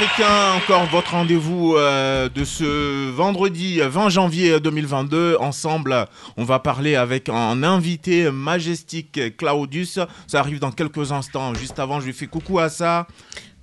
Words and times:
Africain. 0.00 0.52
Encore 0.54 0.86
votre 0.86 1.10
rendez-vous 1.10 1.74
euh, 1.74 2.28
de 2.28 2.44
ce 2.44 3.10
vendredi 3.10 3.80
20 3.80 4.10
janvier 4.10 4.60
2022. 4.60 5.36
Ensemble, 5.40 6.06
on 6.36 6.44
va 6.44 6.60
parler 6.60 6.94
avec 6.94 7.28
un 7.28 7.64
invité 7.64 8.30
majestique, 8.30 9.36
Claudius. 9.36 9.98
Ça 10.28 10.38
arrive 10.38 10.60
dans 10.60 10.70
quelques 10.70 11.10
instants. 11.10 11.52
Juste 11.54 11.80
avant, 11.80 11.98
je 11.98 12.06
lui 12.06 12.12
fais 12.12 12.28
coucou 12.28 12.60
à 12.60 12.68
ça. 12.68 13.08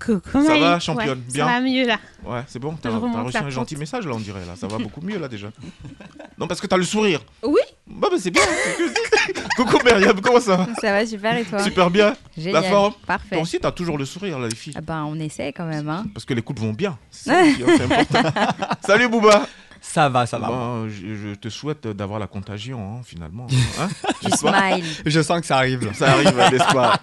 Coucou 0.04 0.46
Ça 0.46 0.58
va, 0.58 0.80
championne 0.80 1.20
Ouais, 1.20 1.34
Bien 1.34 1.46
Ça 1.46 1.52
va 1.52 1.62
mieux 1.62 1.88
là. 1.88 2.00
Ouais, 2.24 2.44
c'est 2.48 2.60
bon. 2.60 2.76
T'as 2.82 2.90
reçu 2.90 3.34
la 3.34 3.44
un 3.44 3.50
gentil 3.50 3.78
message 3.78 4.06
là, 4.06 4.14
on 4.14 4.20
dirait. 4.20 4.46
Là, 4.46 4.56
ça 4.56 4.68
va 4.68 4.78
beaucoup 4.80 5.02
mieux 5.02 5.18
là 5.18 5.28
déjà. 5.28 5.48
Non, 6.38 6.48
parce 6.48 6.60
que 6.60 6.68
t'as 6.68 6.78
le 6.78 6.84
sourire. 6.84 7.22
Oui. 7.44 7.62
Bah, 7.88 8.10
bah 8.12 8.18
c'est 8.20 8.32
bien. 8.32 8.42
dis. 8.78 9.34
coucou 9.56 9.78
Myriam, 9.86 10.20
comment 10.22 10.40
ça 10.40 10.58
va 10.58 10.68
Ça 10.82 10.92
va 10.92 11.06
super 11.06 11.38
et 11.38 11.46
toi 11.46 11.60
Super 11.64 11.90
bien. 11.90 12.16
Génial. 12.38 12.64
La 12.64 12.64
forme 12.64 12.94
Parfait. 13.08 13.36
Toi 13.36 13.44
aussi, 13.44 13.60
t'as 13.60 13.72
toujours 13.72 13.98
le 13.98 14.06
sourire 14.06 14.40
là, 14.40 14.48
les 14.48 14.56
filles. 14.56 14.74
Ah 14.76 14.82
ben, 14.82 15.06
on 15.06 15.20
essaie 15.20 15.54
quand 15.54 15.66
même. 15.66 15.90
Hein. 15.90 16.06
Parce 16.14 16.26
que 16.26 16.34
les 16.34 16.42
couples 16.42 16.62
vont 16.62 16.74
bien. 16.74 16.98
C'est 17.10 17.30
ça, 17.30 17.40
important. 17.84 18.30
Salut 18.86 19.08
Booba. 19.08 19.48
Ça 19.94 20.10
va, 20.10 20.26
ça 20.26 20.38
va. 20.40 20.48
Bon, 20.48 20.90
je, 20.90 21.16
je 21.16 21.36
te 21.36 21.48
souhaite 21.50 21.88
d'avoir 21.88 22.20
la 22.20 22.28
contagion, 22.28 22.98
hein, 22.98 23.02
finalement. 23.06 23.48
Hein 23.80 23.88
smile. 24.36 24.84
Je 25.06 25.22
sens 25.22 25.40
que 25.42 25.46
ça 25.48 25.58
arrive. 25.58 25.92
Ça 25.94 26.12
arrive, 26.14 26.34
pas? 26.74 27.00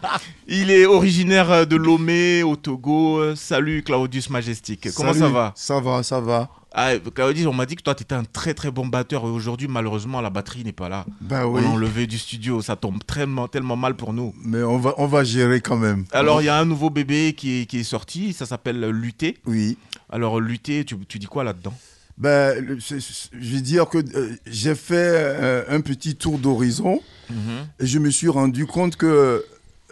Il 0.47 0.71
est 0.71 0.87
originaire 0.87 1.67
de 1.67 1.77
Lomé, 1.77 2.43
au 2.43 2.57
Togo. 2.57 3.35
Salut 3.37 3.83
Claudius 3.83 4.29
Majestic. 4.31 4.89
Comment 4.95 5.15
ça 5.15 5.29
va? 5.29 5.53
Ça 5.55 5.81
va, 5.81 6.03
ça 6.03 6.21
va. 6.21 6.49
ah, 6.73 6.91
Claudius, 7.15 7.47
on 7.47 7.53
m'a 7.53 7.65
dit 7.67 7.77
que 7.77 7.83
toi, 7.83 7.95
tu 7.95 8.03
étais 8.03 8.15
un 8.15 8.25
très 8.25 8.53
très 8.55 8.71
bon 8.71 8.87
batteur. 8.87 9.23
Et 9.25 9.31
aujourd'hui, 9.31 9.69
malheureusement, 9.69 10.21
la 10.21 10.31
batterie 10.31 10.65
n'est 10.65 10.73
pas 10.73 10.89
là. 10.89 11.07
Ben 11.21 11.45
On 11.47 11.53
oui. 11.55 11.63
l'a 11.63 11.69
enlevé 11.69 12.07
du 12.07 12.19
studio. 12.19 12.61
Ça 12.61 12.77
tombe 12.77 13.03
tellement, 13.05 13.49
tellement 13.49 13.77
mal 13.77 13.95
pour 13.95 14.13
nous. 14.13 14.35
Mais 14.45 14.63
on 14.63 14.79
va, 14.79 14.95
on 14.99 15.07
va 15.07 15.25
gérer 15.25 15.61
quand 15.61 15.77
même. 15.77 16.05
Alors, 16.13 16.43
il 16.43 16.47
y 16.47 16.51
a 16.51 16.59
un 16.59 16.65
nouveau 16.67 16.91
bébé 16.91 17.35
qui 17.37 17.63
est, 17.63 17.67
qui 17.67 17.79
est 17.79 17.85
sorti. 17.85 18.33
Ça 18.33 18.45
s'appelle 18.47 18.81
Lutter. 18.91 19.39
Oui. 19.47 19.79
Alors, 20.11 20.41
Lutter, 20.41 20.85
tu, 20.85 20.97
tu 21.07 21.19
dis 21.19 21.27
quoi 21.27 21.45
là-dedans? 21.45 21.75
Ben, 22.19 22.79
je 22.79 23.55
vais 23.55 23.61
dire 23.63 23.89
que 23.89 23.99
euh, 23.99 24.37
j'ai 24.47 24.75
fait 24.75 24.95
euh, 24.97 25.65
un 25.69 25.81
petit 25.81 26.15
tour 26.17 26.39
d'horizon 26.39 27.01
Mhm. 27.31 27.37
et 27.81 27.87
je 27.87 27.99
me 27.99 28.11
suis 28.11 28.29
rendu 28.29 28.67
compte 28.67 28.97
que 28.97 29.45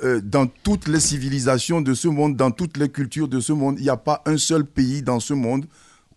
euh, 0.04 0.20
dans 0.22 0.46
toutes 0.46 0.88
les 0.88 1.00
civilisations 1.00 1.80
de 1.80 1.94
ce 1.94 2.08
monde, 2.08 2.36
dans 2.36 2.50
toutes 2.50 2.76
les 2.76 2.88
cultures 2.90 3.28
de 3.28 3.40
ce 3.40 3.52
monde, 3.52 3.76
il 3.78 3.82
n'y 3.82 3.88
a 3.90 3.96
pas 3.96 4.22
un 4.26 4.36
seul 4.36 4.64
pays 4.64 5.00
dans 5.02 5.20
ce 5.20 5.32
monde 5.32 5.64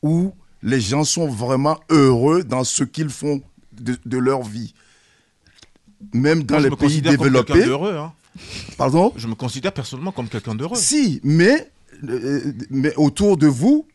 où 0.02 0.34
les 0.62 0.82
gens 0.82 1.04
sont 1.06 1.28
vraiment 1.28 1.80
heureux 1.90 2.44
dans 2.44 2.64
ce 2.64 2.84
qu'ils 2.84 3.10
font 3.10 3.42
de, 3.74 3.96
de 4.06 4.18
leur 4.18 4.44
vie. 4.44 4.74
Même 6.14 6.44
dans 6.44 6.56
Moi, 6.56 6.60
je 6.62 6.66
les 6.66 6.72
me 6.72 6.76
pays 6.76 7.02
comme 7.02 7.12
développés. 7.12 7.64
d'heureux. 7.66 7.96
Hein. 7.96 8.12
Pardon? 8.78 9.14
Je 9.16 9.28
me 9.28 9.36
considère 9.36 9.72
personnellement 9.74 10.12
comme 10.12 10.28
quelqu'un 10.28 10.56
d'heureux. 10.56 10.78
Si, 10.78 11.22
mais, 11.24 11.72
mais 12.70 12.94
autour 12.98 13.38
de 13.38 13.48
vous, 13.48 13.86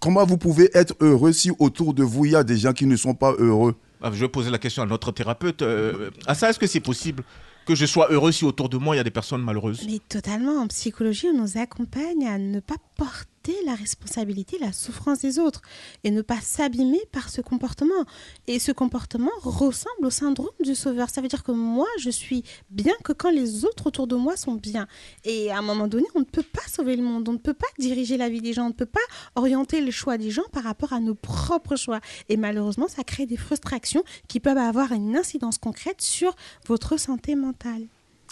comment 0.00 0.24
vous 0.24 0.38
pouvez 0.38 0.70
être 0.74 0.94
heureux 1.00 1.32
si 1.32 1.50
autour 1.58 1.94
de 1.94 2.02
vous, 2.02 2.24
il 2.26 2.32
y 2.32 2.36
a 2.36 2.44
des 2.44 2.56
gens 2.56 2.72
qui 2.72 2.86
ne 2.86 2.96
sont 2.96 3.14
pas 3.14 3.32
heureux? 3.38 3.74
Ah, 4.02 4.10
je 4.12 4.20
vais 4.20 4.28
poser 4.28 4.50
la 4.50 4.58
question 4.58 4.82
à 4.82 4.86
notre 4.86 5.12
thérapeute. 5.12 5.62
Euh, 5.62 6.10
à 6.26 6.34
ça, 6.34 6.50
est-ce 6.50 6.58
que 6.58 6.66
c'est 6.66 6.80
possible 6.80 7.22
que 7.66 7.74
je 7.74 7.86
sois 7.86 8.08
heureux 8.10 8.32
si 8.32 8.44
autour 8.44 8.68
de 8.68 8.76
moi 8.76 8.96
il 8.96 8.98
y 8.98 9.00
a 9.00 9.04
des 9.04 9.10
personnes 9.10 9.42
malheureuses? 9.42 9.86
Mais 9.86 10.00
totalement, 10.08 10.60
en 10.60 10.66
psychologie, 10.66 11.28
on 11.32 11.38
nous 11.40 11.56
accompagne 11.56 12.26
à 12.26 12.38
ne 12.38 12.60
pas 12.60 12.76
porter 12.96 13.31
la 13.64 13.74
responsabilité, 13.74 14.58
la 14.58 14.72
souffrance 14.72 15.20
des 15.20 15.38
autres 15.38 15.62
et 16.04 16.10
ne 16.10 16.22
pas 16.22 16.40
s'abîmer 16.40 17.00
par 17.12 17.28
ce 17.28 17.40
comportement. 17.40 18.04
Et 18.46 18.58
ce 18.58 18.72
comportement 18.72 19.30
ressemble 19.42 20.06
au 20.06 20.10
syndrome 20.10 20.50
du 20.60 20.74
sauveur. 20.74 21.10
Ça 21.10 21.20
veut 21.20 21.28
dire 21.28 21.42
que 21.42 21.52
moi, 21.52 21.86
je 21.98 22.10
suis 22.10 22.44
bien 22.70 22.94
que 23.04 23.12
quand 23.12 23.30
les 23.30 23.64
autres 23.64 23.86
autour 23.86 24.06
de 24.06 24.16
moi 24.16 24.36
sont 24.36 24.54
bien. 24.54 24.86
Et 25.24 25.50
à 25.50 25.58
un 25.58 25.62
moment 25.62 25.88
donné, 25.88 26.06
on 26.14 26.20
ne 26.20 26.24
peut 26.24 26.42
pas 26.42 26.66
sauver 26.68 26.96
le 26.96 27.02
monde, 27.02 27.28
on 27.28 27.32
ne 27.32 27.38
peut 27.38 27.54
pas 27.54 27.66
diriger 27.78 28.16
la 28.16 28.28
vie 28.28 28.40
des 28.40 28.52
gens, 28.52 28.64
on 28.64 28.68
ne 28.68 28.72
peut 28.72 28.86
pas 28.86 29.00
orienter 29.34 29.80
le 29.80 29.90
choix 29.90 30.18
des 30.18 30.30
gens 30.30 30.44
par 30.52 30.64
rapport 30.64 30.92
à 30.92 31.00
nos 31.00 31.14
propres 31.14 31.76
choix. 31.76 32.00
Et 32.28 32.36
malheureusement, 32.36 32.88
ça 32.88 33.04
crée 33.04 33.26
des 33.26 33.36
frustrations 33.36 34.04
qui 34.28 34.40
peuvent 34.40 34.58
avoir 34.58 34.92
une 34.92 35.16
incidence 35.16 35.58
concrète 35.58 36.00
sur 36.00 36.34
votre 36.66 36.98
santé 36.98 37.34
mentale. 37.34 37.86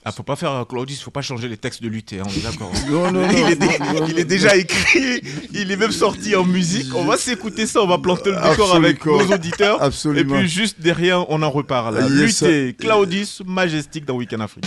Ah, 0.05 0.13
faut 0.13 0.23
pas 0.23 0.37
faire 0.37 0.65
Claudius, 0.69 1.03
faut 1.03 1.11
pas 1.11 1.21
changer 1.21 1.47
les 1.49 1.59
textes 1.59 1.83
de 1.83 1.89
lutter, 1.89 2.21
hein, 2.21 2.25
on 2.27 2.31
est 2.31 2.43
d'accord. 2.43 2.73
Non, 2.91 3.11
non, 3.13 3.21
non. 3.21 3.29
il, 3.31 3.53
est 3.53 3.57
dé- 3.57 3.79
il 4.09 4.19
est 4.19 4.25
déjà 4.25 4.57
écrit, 4.57 5.21
il 5.53 5.71
est 5.71 5.77
même 5.77 5.93
sorti 5.93 6.35
en 6.35 6.45
musique. 6.45 6.95
On 6.95 7.05
va 7.05 7.17
s'écouter 7.19 7.67
ça, 7.67 7.83
on 7.83 7.87
va 7.87 7.99
planter 7.99 8.31
le 8.31 8.37
décor 8.51 8.75
avec 8.75 9.05
nos 9.05 9.21
auditeurs. 9.33 9.83
Absolument. 9.83 10.37
Et 10.37 10.39
puis 10.41 10.49
juste 10.49 10.81
derrière, 10.81 11.29
on 11.31 11.43
en 11.43 11.51
reparle. 11.51 11.97
Yes, 12.11 12.43
lutter, 12.43 12.75
Claudius, 12.79 13.43
majestique 13.47 14.05
dans 14.07 14.15
Weekend 14.15 14.41
Afrique. 14.43 14.65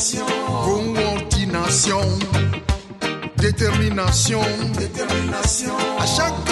Mobilisation, 0.00 0.26
coordination, 0.64 2.00
détermination, 3.36 4.40
détermination. 4.78 5.72
À 5.98 6.06
chaque 6.06 6.44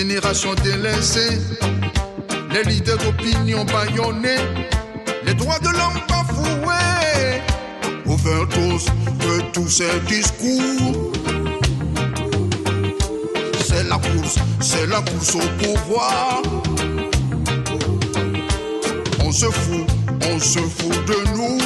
générations 0.00 0.54
délaissées, 0.64 1.38
les 2.54 2.62
leaders 2.64 2.96
d'opinion 2.96 3.66
bâillonnés, 3.66 4.46
les 5.26 5.34
droits 5.34 5.58
de 5.58 5.68
l'homme 5.68 6.00
bafoués. 6.08 7.42
Overdose 8.06 8.86
de 8.86 9.42
tous 9.52 9.68
ces 9.68 10.00
discours. 10.08 11.12
C'est 13.62 13.86
la 13.90 13.96
course, 13.96 14.36
c'est 14.60 14.86
la 14.86 15.02
course 15.02 15.34
au 15.34 15.48
pouvoir. 15.62 16.42
On 19.22 19.30
se 19.30 19.50
fout, 19.50 19.86
on 20.32 20.38
se 20.38 20.60
fout 20.60 20.98
de 21.10 21.18
nous. 21.36 21.58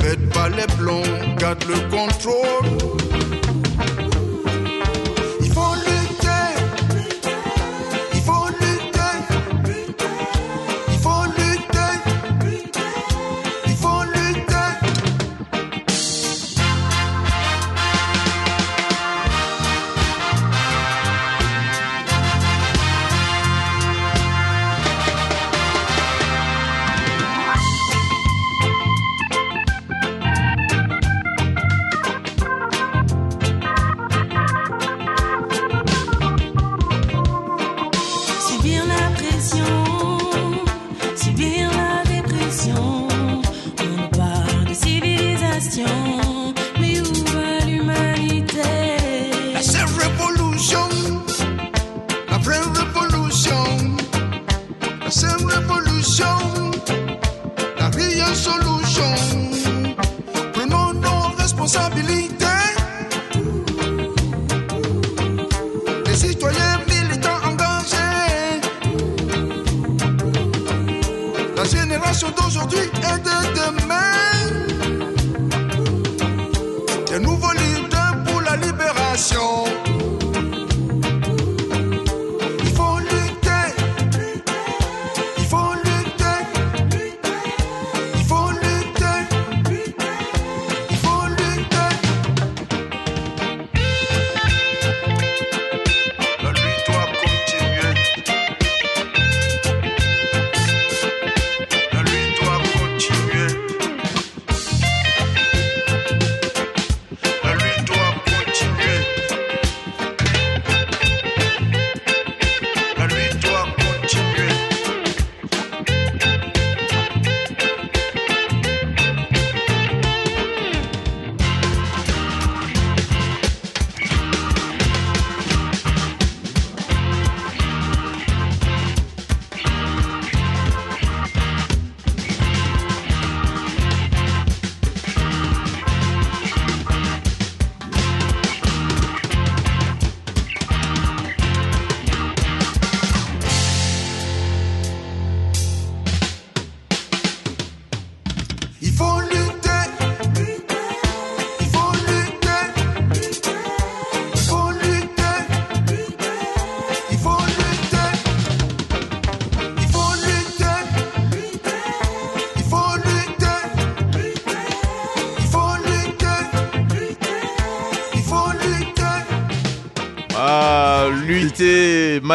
Faites 0.00 0.26
pas 0.30 0.48
les 0.48 0.66
plombs, 0.78 1.36
garde 1.36 1.62
le 1.68 1.78
contrôle. 1.90 3.07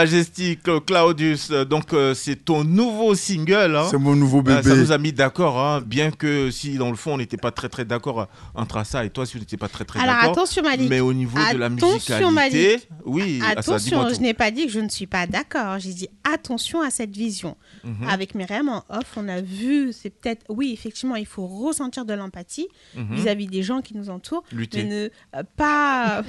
I 0.03 0.05
just 0.05 0.32
Majestic, 0.37 0.67
euh, 0.67 0.79
Claudius. 0.79 1.49
euh, 1.51 1.63
Donc, 1.65 1.93
euh, 1.93 2.13
c'est 2.13 2.35
ton 2.45 2.63
nouveau 2.63 3.13
single. 3.15 3.75
hein. 3.75 3.87
C'est 3.89 3.97
mon 3.97 4.15
nouveau 4.15 4.41
bébé. 4.41 4.63
ça 4.63 4.75
nous 4.75 4.91
a 4.91 4.97
mis 4.97 5.11
d'accord, 5.13 5.59
hein, 5.59 5.81
bien 5.85 6.09
que 6.11 6.49
si 6.51 6.77
dans 6.77 6.89
le 6.89 6.95
fond 6.95 7.13
on 7.13 7.17
n'était 7.17 7.37
pas 7.37 7.51
très 7.51 7.69
très 7.69 7.85
d'accord 7.85 8.27
entre 8.55 8.77
Assa 8.77 9.05
et 9.05 9.09
toi, 9.09 9.25
si 9.25 9.33
vous 9.33 9.39
n'étiez 9.39 9.57
pas 9.57 9.67
très 9.67 9.85
très 9.85 9.99
Alors 9.99 10.15
d'accord. 10.15 10.31
attention 10.31 10.63
Malik. 10.63 10.89
Mais 10.89 10.99
au 11.01 11.13
niveau 11.13 11.37
de 11.37 11.57
la 11.57 11.67
Attention, 11.67 12.31
musicalité, 12.31 12.31
Malik. 12.31 12.89
oui, 13.05 13.41
Attention, 13.45 13.77
dis-moi 13.97 14.13
je 14.13 14.19
n'ai 14.21 14.33
pas 14.33 14.49
dit 14.51 14.65
que 14.65 14.71
je 14.71 14.79
ne 14.79 14.89
suis 14.89 15.07
pas 15.07 15.27
d'accord. 15.27 15.77
J'ai 15.79 15.93
dit 15.93 16.07
attention 16.23 16.81
à 16.81 16.89
cette 16.89 17.15
vision. 17.15 17.55
Mhm. 17.83 18.07
Avec 18.09 18.33
Myriam 18.35 18.69
en 18.69 18.83
off, 18.89 19.13
on 19.17 19.27
a 19.27 19.41
vu, 19.41 19.91
c'est 19.93 20.09
peut-être, 20.09 20.43
oui, 20.49 20.71
effectivement, 20.73 21.15
il 21.15 21.25
faut 21.25 21.45
ressentir 21.45 22.05
de 22.05 22.13
l'empathie 22.13 22.67
Mhm. 22.95 23.15
vis-à-vis 23.15 23.47
des 23.47 23.61
gens 23.63 23.81
qui 23.81 23.95
nous 23.95 24.09
entourent, 24.09 24.43
Lutter. 24.51 24.83
mais 24.83 24.89
ne 24.89 25.09
euh, 25.39 25.43
pas. 25.57 26.21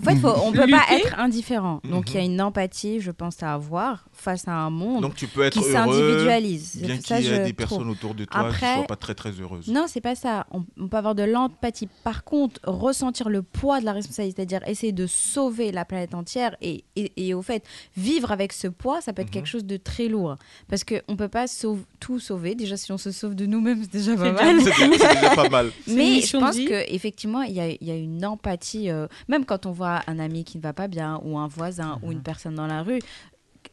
En 0.00 0.04
fait, 0.04 0.16
faut- 0.16 0.34
on 0.44 0.52
peut 0.52 0.66
pas 0.70 0.84
être 0.90 1.18
indifférent. 1.18 1.80
Donc, 1.88 2.10
il 2.10 2.14
y 2.16 2.18
a 2.18 2.24
une 2.24 2.40
empathie, 2.40 3.00
je 3.00 3.10
pense, 3.10 3.42
à 3.42 3.51
avoir 3.54 4.04
face 4.12 4.46
à 4.48 4.52
un 4.52 4.70
monde 4.70 5.02
Donc 5.02 5.14
tu 5.14 5.26
peux 5.26 5.42
être 5.42 5.52
qui 5.54 5.62
s'individualise. 5.64 6.76
bien 6.82 6.98
qu'il 6.98 7.16
y 7.16 7.18
ait 7.20 7.22
je 7.22 7.34
des 7.34 7.52
trouve. 7.52 7.54
personnes 7.54 7.88
autour 7.90 8.14
de 8.14 8.24
toi 8.24 8.40
qui 8.42 8.46
Après- 8.48 8.74
soient 8.76 8.86
pas 8.86 8.96
très 8.96 9.14
très 9.14 9.30
heureuses. 9.32 9.68
Non, 9.68 9.86
c'est 9.88 10.00
pas 10.00 10.14
ça. 10.14 10.46
On, 10.50 10.64
on 10.78 10.88
peut 10.88 10.96
avoir 10.96 11.14
de 11.14 11.22
l'empathie. 11.22 11.88
Par 12.04 12.24
contre, 12.24 12.60
ressentir 12.64 13.28
le 13.28 13.42
poids 13.42 13.80
de 13.80 13.84
la 13.84 13.92
responsabilité, 13.92 14.36
c'est-à-dire 14.42 14.66
essayer 14.68 14.92
de 14.92 15.06
sauver 15.06 15.72
la 15.72 15.84
planète 15.84 16.14
entière 16.14 16.56
et, 16.60 16.84
et, 16.96 17.12
et 17.28 17.34
au 17.34 17.42
fait, 17.42 17.64
vivre 17.96 18.32
avec 18.32 18.52
ce 18.52 18.68
poids, 18.68 19.00
ça 19.00 19.12
peut 19.12 19.22
être 19.22 19.28
Mhm. 19.28 19.32
quelque 19.34 19.46
chose 19.48 19.64
de 19.64 19.76
très 19.76 20.08
lourd. 20.08 20.36
Parce 20.68 20.84
qu'on 20.84 21.16
peut 21.16 21.28
pas 21.28 21.46
sauve- 21.46 21.84
tout 22.00 22.18
sauver. 22.18 22.54
Déjà, 22.54 22.76
si 22.76 22.92
on 22.92 22.98
se 22.98 23.10
sauve 23.10 23.34
de 23.34 23.46
nous-mêmes, 23.46 23.82
c'est 23.82 23.92
déjà 23.92 24.16
pas 24.16 24.32
mal. 24.32 24.58
déjà 24.58 25.48
pas 25.48 25.62
Mais 25.86 26.20
je 26.20 26.36
pense 26.36 26.56
qu'effectivement, 26.56 27.42
il 27.42 27.52
y 27.52 27.60
a, 27.60 27.68
il 27.68 27.78
y 27.86 27.90
a 27.90 27.96
une 27.96 28.24
empathie, 28.24 28.90
euh, 28.90 29.06
même 29.28 29.44
quand 29.44 29.66
on 29.66 29.72
voit 29.72 30.00
un 30.06 30.18
ami 30.18 30.44
qui 30.44 30.58
ne 30.58 30.62
va 30.62 30.72
pas 30.72 30.88
bien, 30.88 31.20
ou 31.24 31.38
un 31.38 31.46
voisin, 31.48 31.98
ou 32.02 32.06
Mhm. 32.06 32.12
une 32.12 32.22
personne 32.22 32.54
dans 32.54 32.66
la 32.66 32.82
rue, 32.82 33.00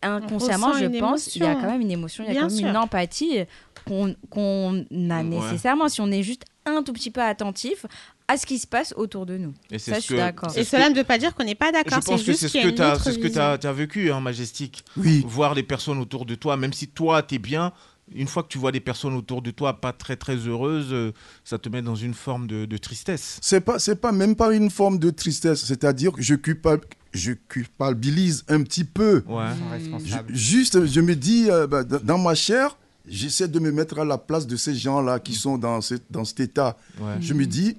inconsciemment, 0.01 0.73
je 0.73 0.85
pense, 0.99 1.35
il 1.35 1.43
y 1.43 1.45
a 1.45 1.55
quand 1.55 1.69
même 1.69 1.81
une 1.81 1.91
émotion, 1.91 2.23
il 2.23 2.27
y 2.27 2.29
a 2.29 2.33
Bien 2.33 2.41
quand 2.43 2.49
même 2.49 2.57
sûr. 2.59 2.67
une 2.69 2.77
empathie 2.77 3.39
qu'on 3.85 4.15
qu'on 4.29 4.85
a 4.91 5.17
Ouais. 5.17 5.23
nécessairement 5.23 5.89
si 5.89 6.01
on 6.01 6.11
est 6.11 6.23
juste 6.23 6.45
un 6.65 6.83
tout 6.83 6.93
petit 6.93 7.11
peu 7.11 7.21
attentif 7.21 7.85
à 8.27 8.37
ce 8.37 8.45
qui 8.45 8.59
se 8.59 8.67
passe 8.67 8.93
autour 8.95 9.25
de 9.25 9.37
nous. 9.37 9.53
Et 9.71 9.79
c'est 9.79 9.91
Ça, 9.91 9.95
ce 9.97 10.01
je 10.01 10.05
suis 10.05 10.15
que- 10.15 10.19
d'accord. 10.19 10.51
Et 10.55 10.63
ce 10.63 10.69
cela 10.71 10.85
que- 10.87 10.91
ne 10.91 10.95
veut 10.97 11.03
pas 11.03 11.17
dire 11.17 11.33
qu'on 11.33 11.43
n'est 11.43 11.55
pas 11.55 11.67
Je 11.69 11.73
d'accord. 11.73 11.99
C'est 12.03 12.11
pense 12.11 12.23
que 12.23 12.33
c'est 12.33 12.47
ce 12.47 12.53
que 12.61 12.69
tu 12.69 12.81
as, 12.81 12.93
autre 12.93 13.03
c'est 13.03 13.11
ce 13.13 13.17
que 13.17 13.27
vision. 13.27 13.57
tu 13.59 13.67
as, 13.67 13.73
vécu, 13.73 14.11
hein, 14.11 14.19
Majestic. 14.19 14.83
Oui. 14.97 15.23
Voir 15.27 15.55
les 15.55 15.63
personnes 15.63 15.97
autour 15.99 16.25
de 16.25 16.35
toi, 16.35 16.55
même 16.55 16.71
si 16.73 16.87
toi, 16.87 17.23
tu 17.23 17.35
es 17.35 17.39
bien, 17.39 17.73
une 18.13 18.27
fois 18.27 18.43
que 18.43 18.47
tu 18.49 18.59
vois 18.59 18.71
des 18.71 18.79
personnes 18.79 19.15
autour 19.15 19.41
de 19.41 19.49
toi 19.51 19.81
pas 19.81 19.93
très 19.93 20.15
très 20.15 20.35
heureuses, 20.35 20.89
euh, 20.93 21.11
ça 21.43 21.57
te 21.57 21.69
met 21.69 21.81
dans 21.81 21.95
une 21.95 22.13
forme 22.13 22.45
de, 22.45 22.65
de 22.65 22.77
tristesse. 22.77 23.39
C'est 23.41 23.61
pas, 23.61 23.79
c'est 23.79 23.95
pas 23.99 24.11
même 24.11 24.35
pas 24.35 24.53
une 24.53 24.69
forme 24.69 24.99
de 24.99 25.09
tristesse. 25.09 25.65
C'est-à-dire 25.65 26.11
que 26.13 26.21
je, 26.21 26.35
culpa- 26.35 26.77
je 27.13 27.31
culpabilise 27.33 28.43
un 28.47 28.61
petit 28.63 28.83
peu. 28.83 29.23
Ouais. 29.27 29.45
Responsables. 29.71 30.35
Juste, 30.35 30.85
je 30.85 31.01
me 31.01 31.15
dis, 31.15 31.49
euh, 31.49 31.67
bah, 31.67 31.83
dans- 31.83 32.17
ma 32.17 32.35
chair, 32.35 32.77
j'essaie 33.07 33.47
de 33.47 33.59
me 33.59 33.71
mettre 33.71 33.99
à 33.99 34.05
la 34.05 34.17
place 34.17 34.45
de 34.47 34.55
ces 34.55 34.75
gens-là 34.75 35.19
qui 35.19 35.33
sont 35.33 35.57
dans, 35.57 35.81
ce- 35.81 35.95
dans 36.09 36.25
cet 36.25 36.39
état. 36.41 36.77
Ouais. 36.99 37.15
Je 37.21 37.33
me 37.33 37.45
dis, 37.45 37.77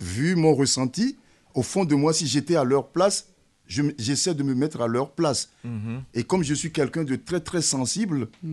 vu 0.00 0.36
mon 0.36 0.54
ressenti, 0.54 1.16
au 1.54 1.62
fond 1.62 1.84
de 1.84 1.94
moi, 1.94 2.12
si 2.12 2.26
j'étais 2.26 2.56
à 2.56 2.64
leur 2.64 2.88
place, 2.88 3.28
je 3.66 3.82
j'essaie 3.98 4.34
de 4.34 4.42
me 4.42 4.54
mettre 4.54 4.80
à 4.80 4.86
leur 4.86 5.10
place. 5.12 5.48
Mhm. 5.64 6.02
Et 6.14 6.22
comme 6.22 6.44
je 6.44 6.54
suis 6.54 6.70
quelqu'un 6.70 7.02
de 7.04 7.16
très, 7.16 7.40
très 7.40 7.62
sensible, 7.62 8.28
c'est 8.42 8.48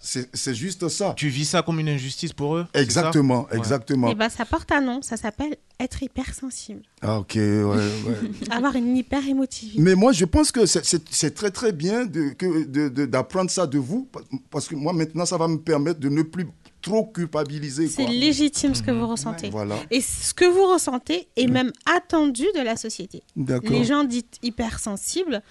c'est 0.00 0.54
juste 0.54 0.88
ça. 0.88 1.12
Tu 1.16 1.28
vis 1.28 1.44
ça 1.44 1.62
comme 1.62 1.80
une 1.80 1.88
injustice 1.88 2.32
pour 2.32 2.56
eux 2.56 2.66
ça? 2.74 2.80
Exactement, 2.80 3.46
Ouais. 3.50 3.56
exactement. 3.58 4.08
Eh 4.10 4.14
ben, 4.14 4.28
ça 4.28 4.44
porte 4.44 4.70
un 4.72 4.80
nom, 4.80 5.02
ça 5.02 5.16
s'appelle 5.16 5.56
être 5.80 6.02
hypersensible. 6.02 6.82
Ah, 7.02 7.18
ok, 7.18 7.32
ouais, 7.34 7.64
ouais. 7.64 7.80
Avoir 8.50 8.74
une 8.76 8.96
hyper 8.96 9.26
émotivité. 9.26 9.80
Mais 9.80 9.94
moi, 9.94 10.12
je 10.12 10.24
pense 10.24 10.52
que 10.52 10.66
c'est- 10.66 11.30
très, 11.34 11.50
très 11.50 11.72
bien 11.72 12.06
de- 12.06 12.30
que- 12.30 12.64
de- 12.64 12.88
de- 12.88 13.06
d'apprendre 13.06 13.50
ça 13.50 13.66
de 13.66 13.78
vous, 13.78 14.04
pa- 14.10 14.20
parce 14.50 14.68
que 14.68 14.74
moi, 14.74 14.92
maintenant, 14.92 15.26
ça 15.26 15.36
va 15.36 15.48
me 15.48 15.58
permettre 15.58 16.00
de 16.00 16.08
ne 16.08 16.22
plus 16.22 16.46
trop 16.80 17.04
culpabiliser. 17.06 17.88
C'est 17.88 18.06
légitime 18.06 18.74
ce 18.74 18.82
que 18.82 18.92
vous 18.92 19.06
ressentez. 19.08 19.50
Voilà, 19.50 19.76
Et 19.90 20.00
ce 20.00 20.32
que 20.32 20.44
vous 20.44 20.72
ressentez 20.72 21.28
est 21.36 21.48
même 21.48 21.72
attendu 21.86 22.44
de 22.54 22.60
la 22.62 22.76
société. 22.76 23.22
d'accord. 23.36 23.70
Les 23.70 23.84
gens 23.84 24.04
dits 24.04 24.24
hypersensibles, 24.42 25.42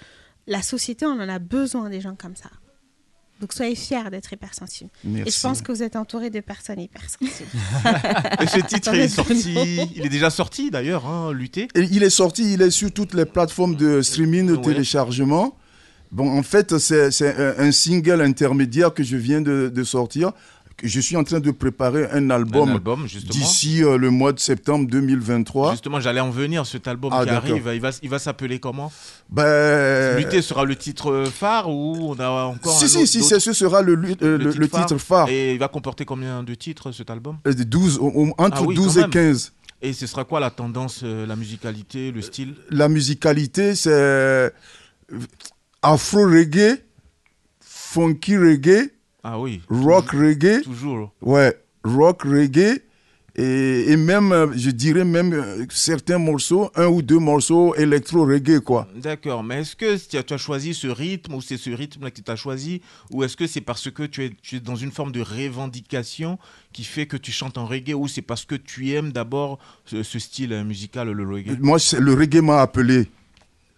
la 0.48 0.62
société, 0.62 1.06
on 1.06 1.12
en 1.20 1.28
a 1.30 1.40
besoin 1.40 1.90
des 1.90 2.00
gens 2.02 2.16
comme 2.16 2.36
ça. 2.36 2.50
Donc 3.40 3.54
soyez 3.54 3.76
fiers 3.76 4.10
d'être 4.10 4.34
hypersensibles. 4.34 4.90
Et 5.06 5.08
je 5.10 5.14
Merci. 5.24 5.42
pense 5.42 5.62
que 5.62 5.72
vous 5.72 5.84
êtes 5.84 5.96
entouré 5.96 6.30
de 6.30 6.40
personnes 6.40 6.80
hypersensibles. 6.80 7.50
Et 8.42 8.48
ce 8.48 8.60
titre 8.66 8.94
est 8.96 9.08
sorti, 9.08 9.54
il 9.96 10.06
est 10.06 10.10
déjà 10.10 10.30
sorti 10.30 10.72
d'ailleurs, 10.72 11.06
hein, 11.06 11.32
Lutter. 11.34 11.68
Et 11.76 11.82
il 11.92 12.02
est 12.04 12.10
sorti, 12.10 12.54
il 12.54 12.62
est 12.62 12.72
sur 12.72 12.92
toutes 12.92 13.14
les 13.14 13.26
plateformes 13.26 13.76
de 13.76 14.02
streaming, 14.02 14.48
de 14.48 14.56
Ouais. 14.56 14.62
téléchargement. 14.64 15.56
Bon, 16.12 16.38
en 16.38 16.42
fait, 16.44 16.78
c'est 16.80 17.38
un 17.38 17.56
un 17.60 17.72
single 17.72 18.22
intermédiaire 18.22 18.94
que 18.94 19.04
je 19.04 19.18
viens 19.18 19.42
de, 19.42 19.70
de 19.74 19.84
sortir 19.84 20.32
je 20.84 21.00
suis 21.00 21.16
en 21.16 21.24
train 21.24 21.40
de 21.40 21.50
préparer 21.52 22.08
un 22.12 22.30
album, 22.30 22.80
d'ici 23.30 23.84
euh, 23.84 23.98
le 23.98 24.12
mois 24.12 24.32
de 24.34 24.40
septembre 24.40 24.88
2023. 24.90 25.72
Justement, 25.72 26.00
j'allais 26.00 26.20
en 26.20 26.30
venir, 26.30 26.66
cet 26.68 26.88
album 26.88 27.12
Ah, 27.14 27.24
qui 27.24 27.30
arrive, 27.32 27.70
il 27.74 27.82
va, 27.82 27.90
il 28.04 28.10
va 28.10 28.20
s'appeler 28.20 28.60
comment? 28.60 28.92
Ben, 29.30 30.18
Lutter 30.18 30.42
sera 30.42 30.66
le 30.66 30.76
titre 30.76 31.26
phare 31.34 31.70
ou 31.70 32.12
on 32.12 32.20
a 32.20 32.30
encore 32.46 32.78
si, 32.78 32.86
un 32.86 32.88
si, 32.88 32.98
autre- 33.20 33.36
si, 33.40 33.42
ce 33.42 33.54
sera 33.54 33.82
le, 33.82 33.94
euh, 34.22 34.38
le- 34.38 34.52
le 34.52 34.68
titre 34.70 34.98
phare. 34.98 35.30
Et 35.30 35.54
il 35.54 35.60
va 35.60 35.68
comporter 35.68 36.06
combien 36.06 36.44
de 36.44 36.54
titres 36.54 36.92
cet 36.92 37.10
album? 37.10 37.38
Euh, 37.48 37.54
12, 37.54 37.98
au- 37.98 38.08
au- 38.14 38.34
entre 38.38 38.58
Ah 38.58 38.62
oui, 38.64 38.76
12 38.76 38.94
quand 38.94 39.00
et 39.00 39.02
même. 39.02 39.10
15. 39.10 39.54
Et 39.82 39.94
ce 39.94 40.06
sera 40.08 40.24
quoi 40.26 40.40
la 40.40 40.50
tendance, 40.52 41.02
euh, 41.04 41.26
la 41.26 41.36
musicalité, 41.36 42.12
le 42.12 42.22
style? 42.22 42.56
La 42.72 42.88
musicalité, 42.90 43.76
c'est 43.76 43.90
euh, 43.92 44.50
afro-reggae, 45.82 46.82
funky 47.62 48.38
reggae, 48.38 48.92
Ah 49.30 49.38
oui. 49.40 49.62
rock 49.70 50.06
toujours- 50.12 50.22
reggae. 50.26 50.62
Toujours. 50.64 51.12
Ouais, 51.22 51.54
rock 51.84 52.24
reggae. 52.24 52.82
Et, 53.40 53.92
et 53.92 53.98
même, 53.98 54.32
euh, 54.32 54.48
je 54.56 54.72
dirais 54.72 55.06
même 55.06 55.32
euh, 55.32 55.64
certains 55.70 56.18
morceaux, 56.18 56.72
un 56.76 56.88
ou 56.88 57.04
deux 57.04 57.20
morceaux 57.20 57.76
électro-reggae, 57.76 58.62
quoi. 58.62 58.88
D'accord, 58.96 59.44
mais 59.44 59.62
est-ce 59.62 59.76
que 59.76 59.96
tu 60.10 60.18
as, 60.18 60.24
tu 60.24 60.34
as 60.34 60.38
choisi 60.38 60.74
ce 60.74 60.88
rythme 60.88 61.36
ou 61.36 61.42
c'est 61.42 61.58
ce 61.58 61.70
rythme 61.70 62.10
que 62.10 62.20
tu 62.22 62.32
as 62.32 62.36
choisi? 62.36 62.82
Ou 63.12 63.24
est-ce 63.24 63.38
que 63.38 63.46
c'est 63.46 63.62
parce 63.62 63.92
que 63.92 64.02
tu 64.04 64.24
es, 64.26 64.32
tu 64.42 64.56
es 64.56 64.60
dans 64.60 64.76
une 64.76 64.92
forme 64.92 65.12
de 65.12 65.22
revendication 65.22 66.40
qui 66.74 66.84
fait 66.84 67.06
que 67.06 67.18
tu 67.18 67.32
chantes 67.32 67.60
en 67.60 67.68
reggae 67.68 67.94
ou 67.94 68.08
c'est 68.08 68.24
parce 68.24 68.44
que 68.46 68.56
tu 68.56 68.90
aimes 68.94 69.12
d'abord 69.12 69.60
ce, 69.86 70.02
ce 70.02 70.18
style 70.18 70.54
euh, 70.54 70.64
musical, 70.64 71.12
le 71.12 71.28
reggae? 71.28 71.60
Moi, 71.60 71.78
le 72.00 72.14
reggae 72.16 72.42
m'a 72.42 72.62
appelé. 72.62 73.08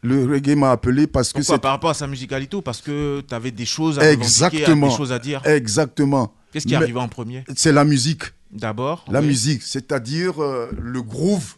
Le 0.01 0.25
reggae 0.25 0.55
m'a 0.55 0.71
appelé 0.71 1.07
parce 1.07 1.33
que 1.33 1.39
Pourquoi 1.39 1.55
c'est 1.55 1.61
Par 1.61 1.71
rapport 1.71 1.89
à 1.89 1.93
sa 1.93 2.07
musicalité 2.07 2.55
ou 2.55 2.61
parce 2.61 2.81
que 2.81 3.21
tu 3.27 3.33
avais 3.35 3.51
des 3.51 3.65
choses 3.65 3.99
à 3.99 4.11
exactement, 4.11 4.87
des 4.87 4.95
choses 4.95 5.11
à 5.11 5.19
dire 5.19 5.45
exactement. 5.45 6.33
Qu'est-ce 6.51 6.65
qui 6.67 6.73
est 6.73 6.77
arrivé 6.77 6.99
en 6.99 7.09
premier 7.09 7.43
C'est 7.55 7.71
la 7.71 7.83
musique. 7.83 8.23
D'abord 8.51 9.05
La 9.09 9.19
oui. 9.19 9.27
musique, 9.27 9.61
c'est-à-dire 9.61 10.41
euh, 10.41 10.71
le 10.79 11.01
groove. 11.01 11.55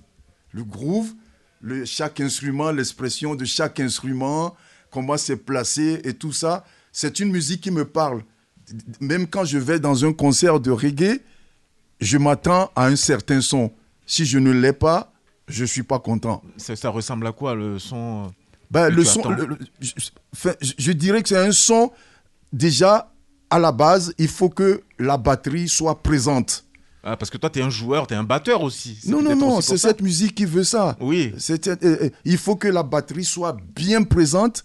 Le 0.52 0.64
groove, 0.64 1.14
le, 1.62 1.86
chaque 1.86 2.20
instrument, 2.20 2.72
l'expression 2.72 3.36
de 3.36 3.46
chaque 3.46 3.80
instrument, 3.80 4.58
comment 4.90 5.16
c'est 5.16 5.38
placé 5.38 6.02
et 6.04 6.14
tout 6.14 6.34
ça. 6.34 6.66
C'est 6.92 7.22
une 7.22 7.32
musique 7.32 7.62
qui 7.62 7.72
me 7.72 7.86
parle. 7.86 8.24
Même 9.00 9.28
quand 9.28 9.46
je 9.46 9.58
vais 9.58 9.80
dans 9.80 10.04
un 10.04 10.12
concert 10.12 10.60
de 10.60 10.72
reggae, 10.72 11.22
je 12.02 12.18
m'attends 12.18 12.72
à 12.76 12.88
un 12.88 12.98
certain 12.98 13.40
son. 13.40 13.72
Si 14.06 14.26
je 14.26 14.40
ne 14.40 14.52
l'ai 14.52 14.74
pas, 14.74 15.14
je 15.48 15.62
ne 15.64 15.68
suis 15.68 15.84
pas 15.84 16.00
content. 16.00 16.42
Ça, 16.58 16.76
ça 16.76 16.90
ressemble 16.90 17.28
à 17.28 17.32
quoi 17.32 17.56
le 17.56 17.80
son 17.80 18.26
euh, 18.26 18.30
Ben, 18.70 18.90
le 18.90 19.04
son, 19.04 19.20
attends 19.22 19.30
le- 19.32 19.46
le- 19.46 19.58
je, 20.78 20.92
dirais 20.92 21.22
que 21.22 21.30
c'est 21.30 21.38
un 21.38 21.52
son, 21.52 21.92
déjà, 22.54 23.12
à 23.50 23.60
la 23.60 23.72
base, 23.72 24.14
il 24.18 24.28
faut 24.28 24.50
que 24.50 24.82
la 25.00 25.18
batterie 25.18 25.68
soit 25.68 26.02
présente. 26.02 26.66
Ah, 27.04 27.18
Parce 27.18 27.30
que 27.32 27.38
toi, 27.38 27.50
tu 27.50 27.60
es 27.60 27.64
un 27.64 27.70
joueur, 27.70 28.06
tu 28.08 28.14
es 28.14 28.18
un 28.18 28.24
batteur 28.24 28.62
aussi. 28.62 28.98
Non, 29.08 29.22
non, 29.22 29.36
non, 29.36 29.62
c'est 29.62 29.78
cette 29.78 30.02
musique 30.02 30.36
qui 30.36 30.46
veut 30.46 30.64
ça. 30.64 30.96
Oui, 31.00 31.34
euh, 31.50 31.76
euh, 31.84 32.10
il 32.26 32.38
faut 32.38 32.56
que 32.56 32.68
la 32.68 32.84
batterie 32.84 33.26
soit 33.26 33.58
bien 33.76 34.04
présente, 34.04 34.64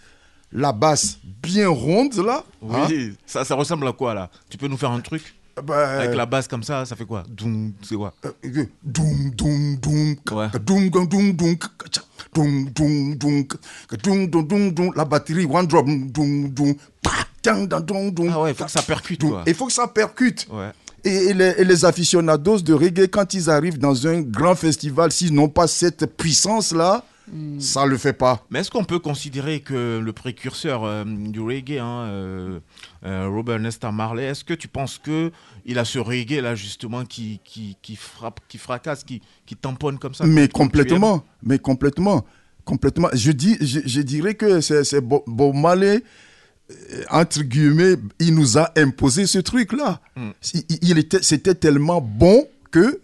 la 0.52 0.72
basse 0.72 1.18
bien 1.24 1.68
ronde, 1.68 2.14
là. 2.16 2.44
hein. 2.70 2.86
oui. 2.90 3.14
Ça, 3.24 3.44
ça 3.44 3.54
ressemble 3.54 3.88
à 3.88 3.92
quoi 3.92 4.12
là? 4.14 4.30
Tu 4.50 4.58
peux 4.58 4.68
nous 4.68 4.76
faire 4.76 4.90
un 4.90 5.00
truc? 5.00 5.34
Ben, 5.64 5.74
Avec 5.74 6.14
la 6.14 6.26
basse 6.26 6.46
comme 6.46 6.62
ça, 6.62 6.84
ça 6.84 6.94
fait 6.96 7.06
quoi 7.06 7.22
Doum, 7.28 7.72
c'est 7.82 7.94
quoi 7.94 8.12
euh, 8.26 8.30
euh, 8.44 8.66
doum, 8.82 9.30
doum, 9.30 9.76
doum, 9.76 10.16
doum, 10.26 10.90
doum, 10.90 10.90
doum, 10.90 11.08
doum, 11.08 12.68
doum, 12.70 13.14
doum, 13.16 13.46
doum, 14.02 14.26
doum, 14.28 14.46
doum, 14.46 14.70
doum. 14.72 14.92
La 14.94 15.04
batterie, 15.06 15.46
one 15.46 15.66
drop, 15.66 15.86
doum, 15.86 16.50
doum, 16.50 16.76
Ah 18.30 18.40
ouais, 18.42 18.50
il 18.50 18.54
faut 18.54 18.64
que 18.64 18.70
ça 18.70 18.82
percute 18.82 19.22
quoi. 19.22 19.44
Il 19.46 19.54
faut 19.54 19.66
que 19.66 19.72
ça 19.72 19.86
percute. 19.86 20.46
Ouais. 20.50 20.72
Et 21.04 21.32
les, 21.32 21.54
et 21.56 21.64
les 21.64 21.84
aficionados 21.84 22.58
de 22.60 22.74
reggae, 22.74 23.08
quand 23.08 23.32
ils 23.32 23.48
arrivent 23.48 23.78
dans 23.78 24.06
un 24.06 24.20
grand 24.20 24.56
festival, 24.56 25.10
s'ils 25.12 25.32
n'ont 25.32 25.48
pas 25.48 25.68
cette 25.68 26.04
puissance-là, 26.16 27.04
ça 27.58 27.84
ne 27.84 27.90
le 27.90 27.98
fait 27.98 28.12
pas. 28.12 28.44
Mais 28.50 28.60
est-ce 28.60 28.70
qu'on 28.70 28.84
peut 28.84 28.98
considérer 29.00 29.60
que 29.60 29.98
le 29.98 30.12
précurseur 30.12 30.84
euh, 30.84 31.04
du 31.04 31.40
reggae, 31.40 31.78
hein, 31.78 32.04
euh, 32.06 32.60
euh, 33.04 33.28
Robert 33.28 33.58
Nesta 33.58 33.90
Marley, 33.90 34.24
est-ce 34.24 34.44
que 34.44 34.54
tu 34.54 34.68
penses 34.68 34.98
que 34.98 35.32
il 35.64 35.78
a 35.78 35.84
ce 35.84 35.98
reggae 35.98 36.40
là 36.40 36.54
justement 36.54 37.04
qui, 37.04 37.40
qui, 37.44 37.76
qui 37.82 37.96
frappe, 37.96 38.40
qui 38.48 38.58
fracasse, 38.58 39.02
qui, 39.02 39.20
qui 39.44 39.56
tamponne 39.56 39.98
comme 39.98 40.14
ça? 40.14 40.24
Mais 40.24 40.48
complètement, 40.48 41.24
mais 41.42 41.58
complètement, 41.58 42.24
complètement. 42.64 43.08
Je, 43.12 43.32
dis, 43.32 43.56
je, 43.60 43.80
je 43.84 44.00
dirais 44.02 44.34
que 44.34 44.60
c'est 44.60 44.84
c'est 44.84 45.00
Bo- 45.00 45.24
Bob 45.26 45.54
Marley, 45.56 46.02
entre 47.10 47.42
guillemets, 47.42 47.96
il 48.18 48.34
nous 48.34 48.58
a 48.58 48.70
imposé 48.76 49.26
ce 49.26 49.38
truc-là. 49.38 50.00
Mm. 50.16 50.30
Il, 50.54 50.64
il 50.82 50.98
était, 50.98 51.22
c'était 51.22 51.54
tellement 51.54 52.00
bon 52.00 52.46
que 52.70 53.00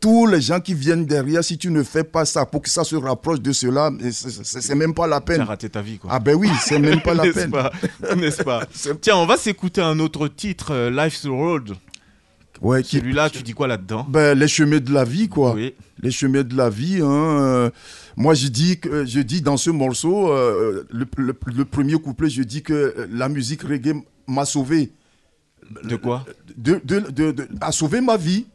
tous 0.00 0.26
les 0.26 0.40
gens 0.40 0.60
qui 0.60 0.74
viennent 0.74 1.06
derrière, 1.06 1.42
si 1.42 1.58
tu 1.58 1.70
ne 1.70 1.82
fais 1.82 2.04
pas 2.04 2.24
ça 2.24 2.46
pour 2.46 2.62
que 2.62 2.70
ça 2.70 2.84
se 2.84 2.94
rapproche 2.96 3.40
de 3.40 3.52
cela, 3.52 3.90
c'est- 4.10 4.74
même 4.74 4.94
pas 4.94 5.06
la 5.06 5.16
Tu 5.20 5.32
as 5.32 5.36
peine. 5.36 5.42
raté 5.42 5.68
ta 5.68 5.82
vie 5.82 5.98
quoi. 5.98 6.10
Ah 6.12 6.18
ben 6.20 6.34
oui, 6.36 6.48
c'est 6.62 6.78
même 6.78 7.00
pas 7.00 7.14
la 7.14 7.24
peine. 7.32 7.52
N'est-ce 8.16 8.42
pas? 8.42 8.62
Tiens, 9.00 9.16
on 9.16 9.26
va 9.26 9.36
s'écouter 9.36 9.80
un 9.80 9.98
autre 9.98 10.28
titre, 10.28 10.72
euh, 10.72 10.90
Life's 10.90 11.26
Road. 11.26 11.74
Ouais, 12.60 12.82
Celui-là, 12.82 13.30
tu 13.30 13.42
dis 13.44 13.52
quoi 13.54 13.68
là-dedans? 13.68 14.04
Ben, 14.08 14.36
les 14.36 14.48
chemins 14.48 14.80
de 14.80 14.92
la 14.92 15.04
vie, 15.04 15.28
quoi. 15.28 15.54
Oui. 15.54 15.74
les 16.02 16.10
chemins 16.10 16.42
de 16.42 16.56
la 16.56 16.68
vie. 16.68 17.00
hein, 17.00 17.06
euh, 17.40 17.70
moi, 18.16 18.34
je 18.34 18.48
dis, 18.48 18.80
que, 18.80 19.04
je 19.06 19.20
dis 19.20 19.42
dans 19.42 19.56
ce 19.56 19.70
morceau, 19.70 20.32
euh, 20.32 20.84
le, 20.90 21.06
le- 21.18 21.36
le 21.54 21.64
premier 21.64 21.94
couplet, 21.94 22.28
je 22.28 22.42
dis 22.42 22.62
que 22.64 23.06
la 23.12 23.28
musique 23.28 23.62
reggae 23.62 23.94
m'a 24.26 24.44
sauvé. 24.44 24.90
De 25.84 25.94
quoi? 25.96 26.24
De, 26.56 26.80
de, 26.84 26.98
de- 26.98 27.30
de- 27.30 27.48
a 27.60 27.70
sauvé 27.70 28.00
ma 28.00 28.16
vie. 28.16 28.46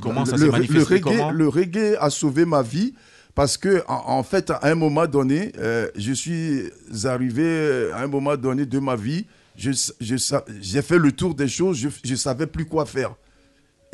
Comment 0.00 0.24
ça 0.24 0.36
le, 0.36 0.48
reggae, 0.50 1.00
comment 1.00 1.30
le 1.32 1.48
reggae 1.48 1.96
a 2.00 2.08
sauvé 2.10 2.44
ma 2.44 2.62
vie 2.62 2.94
parce 3.34 3.56
que, 3.56 3.82
en, 3.88 4.18
en 4.18 4.22
fait, 4.22 4.50
à 4.50 4.60
un 4.64 4.74
moment 4.74 5.06
donné, 5.06 5.52
euh, 5.58 5.88
je 5.96 6.12
suis 6.12 6.70
arrivé 7.04 7.42
euh, 7.44 7.94
à 7.94 8.02
un 8.02 8.06
moment 8.06 8.36
donné 8.36 8.66
de 8.66 8.78
ma 8.78 8.94
vie, 8.94 9.24
je, 9.56 9.70
je 10.00 10.16
sa- 10.18 10.44
j'ai 10.60 10.82
fait 10.82 10.98
le 10.98 11.12
tour 11.12 11.34
des 11.34 11.48
choses, 11.48 11.78
je 11.78 11.88
ne 12.12 12.16
savais 12.16 12.46
plus 12.46 12.66
quoi 12.66 12.84
faire. 12.84 13.14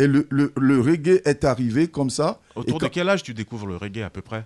Et 0.00 0.06
le, 0.08 0.26
le, 0.30 0.52
le 0.56 0.80
reggae 0.80 1.22
est 1.24 1.44
arrivé 1.44 1.86
comme 1.86 2.10
ça. 2.10 2.40
Et 2.56 2.58
Autour 2.60 2.78
de 2.80 2.84
quand- 2.86 2.90
quel 2.92 3.08
âge 3.08 3.22
tu 3.22 3.32
découvres 3.32 3.66
le 3.68 3.76
reggae 3.76 4.02
à 4.02 4.10
peu 4.10 4.22
près? 4.22 4.44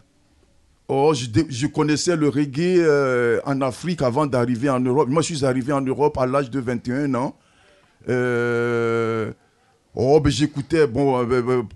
Oh, 0.89 1.15
je, 1.15 1.27
je 1.49 1.67
connaissais 1.69 2.15
le 2.17 2.29
reggae 2.29 2.77
euh, 2.81 3.41
en 3.47 3.63
Afrique 3.63 4.03
avant 4.03 4.27
d'arriver 4.27 4.69
en 4.69 4.81
Europe. 4.81 5.09
Moi, 5.09 5.23
je 5.23 5.35
suis 5.35 5.45
arrivé 5.47 5.73
en 5.73 5.81
Europe 5.81 6.19
à 6.19 6.27
l'âge 6.27 6.51
de 6.51 6.61
21 6.61 7.15
ans. 7.15 7.35
Euh, 8.11 9.33
oh, 9.95 10.21
ben, 10.21 10.31
j'écoutais, 10.31 10.87
bon, 10.87 11.19
euh, 11.19 11.25
ben, 11.25 11.43
ben, 11.43 11.69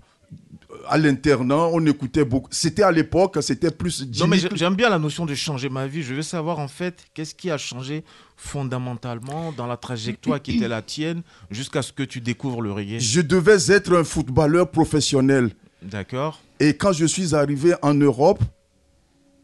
à 0.89 0.97
l'internat, 0.97 1.69
on 1.71 1.85
écoutait 1.85 2.25
beaucoup. 2.25 2.49
C'était 2.51 2.83
à 2.83 2.91
l'époque, 2.91 3.37
c'était 3.41 3.71
plus. 3.71 4.05
Non, 4.19 4.27
mais 4.27 4.37
j'aime 4.55 4.75
bien 4.75 4.89
la 4.89 4.99
notion 4.99 5.25
de 5.25 5.35
changer 5.35 5.69
ma 5.69 5.87
vie. 5.87 6.03
Je 6.03 6.13
veux 6.13 6.21
savoir 6.21 6.59
en 6.59 6.67
fait 6.67 7.05
qu'est-ce 7.13 7.35
qui 7.35 7.51
a 7.51 7.57
changé 7.57 8.03
fondamentalement 8.35 9.51
dans 9.51 9.67
la 9.67 9.77
trajectoire 9.77 10.41
qui 10.41 10.57
était 10.57 10.67
la 10.67 10.81
tienne 10.81 11.21
jusqu'à 11.49 11.81
ce 11.81 11.91
que 11.91 12.03
tu 12.03 12.21
découvres 12.21 12.61
le 12.61 12.71
reggae? 12.71 12.99
Je 12.99 13.21
devais 13.21 13.71
être 13.71 13.95
un 13.95 14.03
footballeur 14.03 14.69
professionnel. 14.69 15.51
D'accord 15.81 16.41
Et 16.59 16.75
quand 16.75 16.93
je 16.93 17.05
suis 17.05 17.35
arrivé 17.35 17.73
en 17.81 17.93
Europe, 17.93 18.43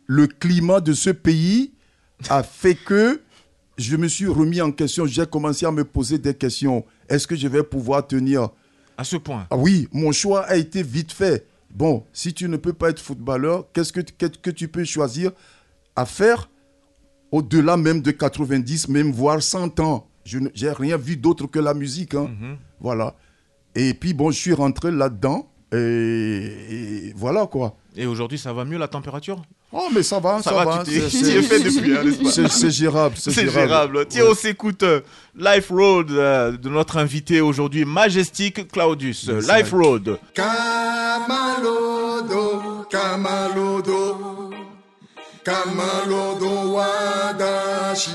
le 0.08 0.28
climat 0.28 0.82
de 0.82 0.94
ce 0.94 1.10
pays 1.10 1.74
a 2.30 2.44
fait 2.44 2.76
que 2.76 3.22
je 3.78 3.96
me 3.96 4.08
suis 4.08 4.28
remis 4.28 4.62
en 4.62 4.72
question. 4.72 5.06
J'ai 5.06 5.26
commencé 5.26 5.66
à 5.66 5.72
me 5.72 5.84
poser 5.84 6.18
des 6.18 6.34
questions. 6.34 6.86
Est-ce 7.10 7.28
que 7.28 7.36
je 7.36 7.48
vais 7.48 7.64
pouvoir 7.64 8.06
tenir 8.06 8.50
À 8.98 9.04
ce 9.04 9.18
point. 9.18 9.48
Ah 9.50 9.58
oui, 9.58 9.88
mon 9.92 10.12
choix 10.12 10.42
a 10.42 10.56
été 10.56 10.84
vite 10.84 11.12
fait. 11.12 11.48
Bon, 11.70 12.06
si 12.14 12.34
tu 12.34 12.48
ne 12.48 12.58
peux 12.58 12.74
pas 12.74 12.90
être 12.92 13.00
footballeur, 13.02 13.66
qu'est-ce 13.74 13.92
que, 13.92 14.02
que 14.02 14.50
tu 14.52 14.68
peux 14.68 14.84
choisir 14.84 15.32
à 15.96 16.06
faire 16.06 16.50
au-delà 17.32 17.78
même 17.78 18.02
de 18.02 18.12
90, 18.12 18.90
même 18.90 19.12
voire 19.12 19.42
100 19.42 19.80
ans? 19.80 20.08
Je 20.24 20.38
n'ai 20.40 20.52
rien 20.72 20.98
vu 20.98 21.18
d'autre 21.18 21.48
que 21.48 21.60
la 21.60 21.74
musique. 21.74 22.14
hein. 22.14 22.28
Mhm. 22.40 22.58
Voilà. 22.80 23.16
Et 23.76 23.94
puis, 23.96 24.14
bon, 24.14 24.30
je 24.32 24.38
suis 24.40 24.54
rentré 24.54 24.92
là-dedans. 24.92 25.50
Et, 25.72 27.08
et 27.08 27.14
voilà 27.16 27.48
quoi. 27.48 27.76
Et 27.96 28.06
aujourd'hui, 28.08 28.38
ça 28.40 28.52
va 28.54 28.66
mieux 28.66 28.78
la 28.80 28.88
température? 28.88 29.42
Oh, 29.72 29.88
mais 29.94 30.02
ça 30.04 30.20
va, 30.20 30.38
ça, 30.42 30.50
Ça 30.50 30.56
va, 30.56 30.66
va. 30.66 30.84
tu 30.84 30.92
t'es- 30.92 31.00
fait 31.44 31.60
depuis, 31.60 31.96
hein, 31.96 32.02
c'est- 32.50 32.72
gérable. 32.72 33.16
C'est 33.18 33.32
gérable. 33.32 33.52
gérable. 33.68 34.06
Tiens, 34.08 34.26
on 34.30 34.34
s'écoute 34.36 34.82
euh, 34.84 35.02
Life 35.38 35.70
Road 35.70 36.10
euh, 36.12 36.52
de 36.58 36.70
notre 36.70 36.98
invité 36.98 37.40
aujourd'hui, 37.42 37.86
Majestic 37.86 38.68
Claudius. 38.72 39.30
Life 39.30 39.72
Road. 39.72 40.18
Kamalodo, 40.34 41.68
Kamalodo, 42.90 44.50
Kamalodo 45.44 46.74
Wadashi. 46.74 48.14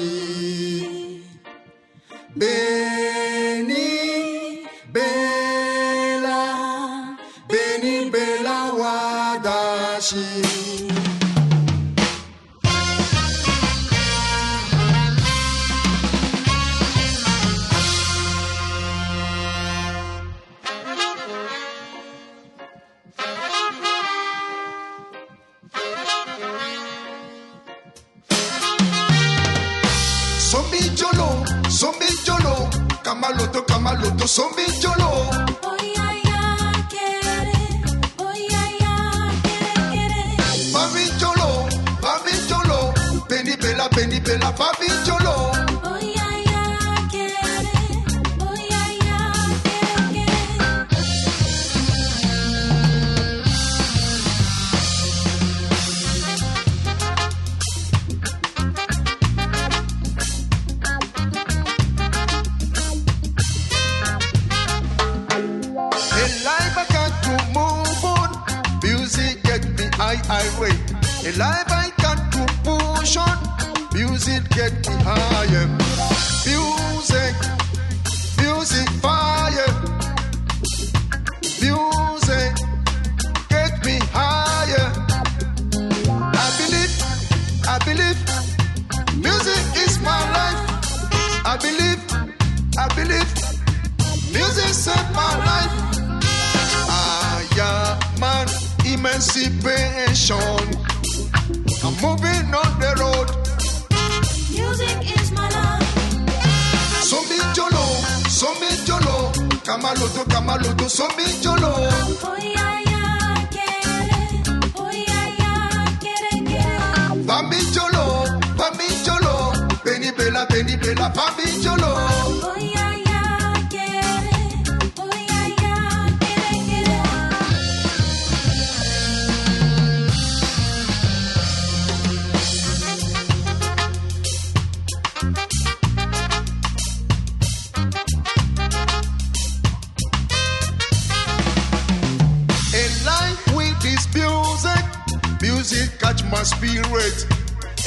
zombie 30.89 30.95
yolo, 30.97 31.45
zombie 31.69 32.07
yolo, 32.25 32.69
camaloto, 33.03 33.63
camaloto, 33.65 34.27
zombie 34.27 34.65
yolo. 34.81 35.48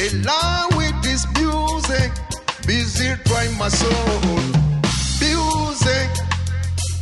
Line 0.01 0.67
with 0.75 0.93
this 1.03 1.27
music, 1.37 2.11
music 2.67 3.23
drive 3.25 3.55
my 3.59 3.69
soul. 3.69 3.91
Music, 5.21 6.09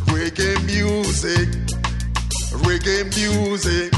reggae 0.08 0.60
music, 0.66 1.48
reggae 2.66 3.06
music. 3.16 3.94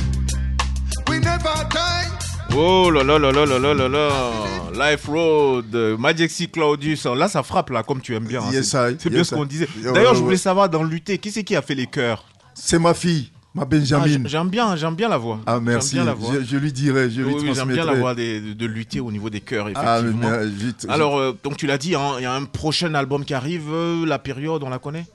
We 1.09 1.17
never 1.19 1.49
die. 1.71 2.55
Oh 2.55 2.91
là 2.91 3.01
là 3.03 3.17
là 3.17 3.31
là 3.31 3.45
là 3.47 3.57
là 3.57 3.73
là 3.73 3.87
là 3.89 4.91
Life 4.91 5.07
Road, 5.07 5.73
Majesty 5.97 6.47
Claudius, 6.47 7.05
là 7.07 7.27
ça 7.27 7.41
frappe 7.41 7.71
là 7.71 7.81
comme 7.81 8.01
tu 8.01 8.13
aimes 8.15 8.27
bien. 8.27 8.41
hein. 8.43 8.51
Yes, 8.51 8.69
c'est 8.69 8.93
I- 8.93 8.97
c'est 8.99 9.09
bien 9.09 9.19
yes, 9.19 9.29
ce 9.29 9.35
qu'on 9.35 9.45
disait. 9.45 9.67
D'ailleurs, 9.83 10.11
ouais, 10.11 10.15
je 10.17 10.19
voulais 10.21 10.31
ouais. 10.33 10.37
savoir 10.37 10.69
dans 10.69 10.83
l'UT, 10.83 11.01
qui 11.17 11.31
c'est 11.31 11.43
qui 11.43 11.55
a 11.55 11.63
fait 11.63 11.73
les 11.75 11.87
chœurs? 11.87 12.23
C'est 12.53 12.77
ma 12.77 12.93
fille, 12.93 13.31
ma 13.53 13.63
Ah, 13.63 13.65
Benjamin. 13.65 14.07
j- 14.07 14.19
J'aime 14.25 14.49
bien, 14.49 14.75
j'aime 14.75 14.95
bien 14.95 15.09
la 15.09 15.17
voix. 15.17 15.39
Ah, 15.45 15.59
merci. 15.59 15.95
bien 15.95 16.05
la 16.05 16.13
voix. 16.13 16.33
Je, 16.33 16.41
je 16.45 16.57
lui 16.57 16.71
dirai, 16.71 17.09
je 17.09 17.21
lui 17.21 17.33
Oui, 17.33 17.41
oui, 17.43 17.51
j'aime 17.53 17.67
bien 17.73 17.85
la 17.85 17.93
voix 17.95 18.15
des- 18.15 18.39
de, 18.39 18.53
de 18.53 18.65
lutter 18.65 18.99
au 18.99 19.11
niveau 19.11 19.29
des 19.29 19.41
chœurs, 19.41 19.67
Ah, 19.75 20.01
mais, 20.01 20.09
effectivement. 20.09 20.29
mais, 20.31 20.45
vite. 20.47 20.85
Alors, 20.89 21.17
euh, 21.17 21.33
donc 21.43 21.57
tu 21.57 21.67
l'as 21.67 21.77
dit, 21.77 21.95
hein, 21.95 22.13
il 22.19 22.23
y 22.23 22.25
a 22.25 22.33
un 22.33 22.45
prochain 22.45 22.93
album 22.93 23.25
qui 23.25 23.33
arrive, 23.33 23.65
euh, 23.71 24.05
la 24.05 24.19
période, 24.19 24.63
on 24.63 24.69
la 24.69 24.79
connaît? 24.79 25.05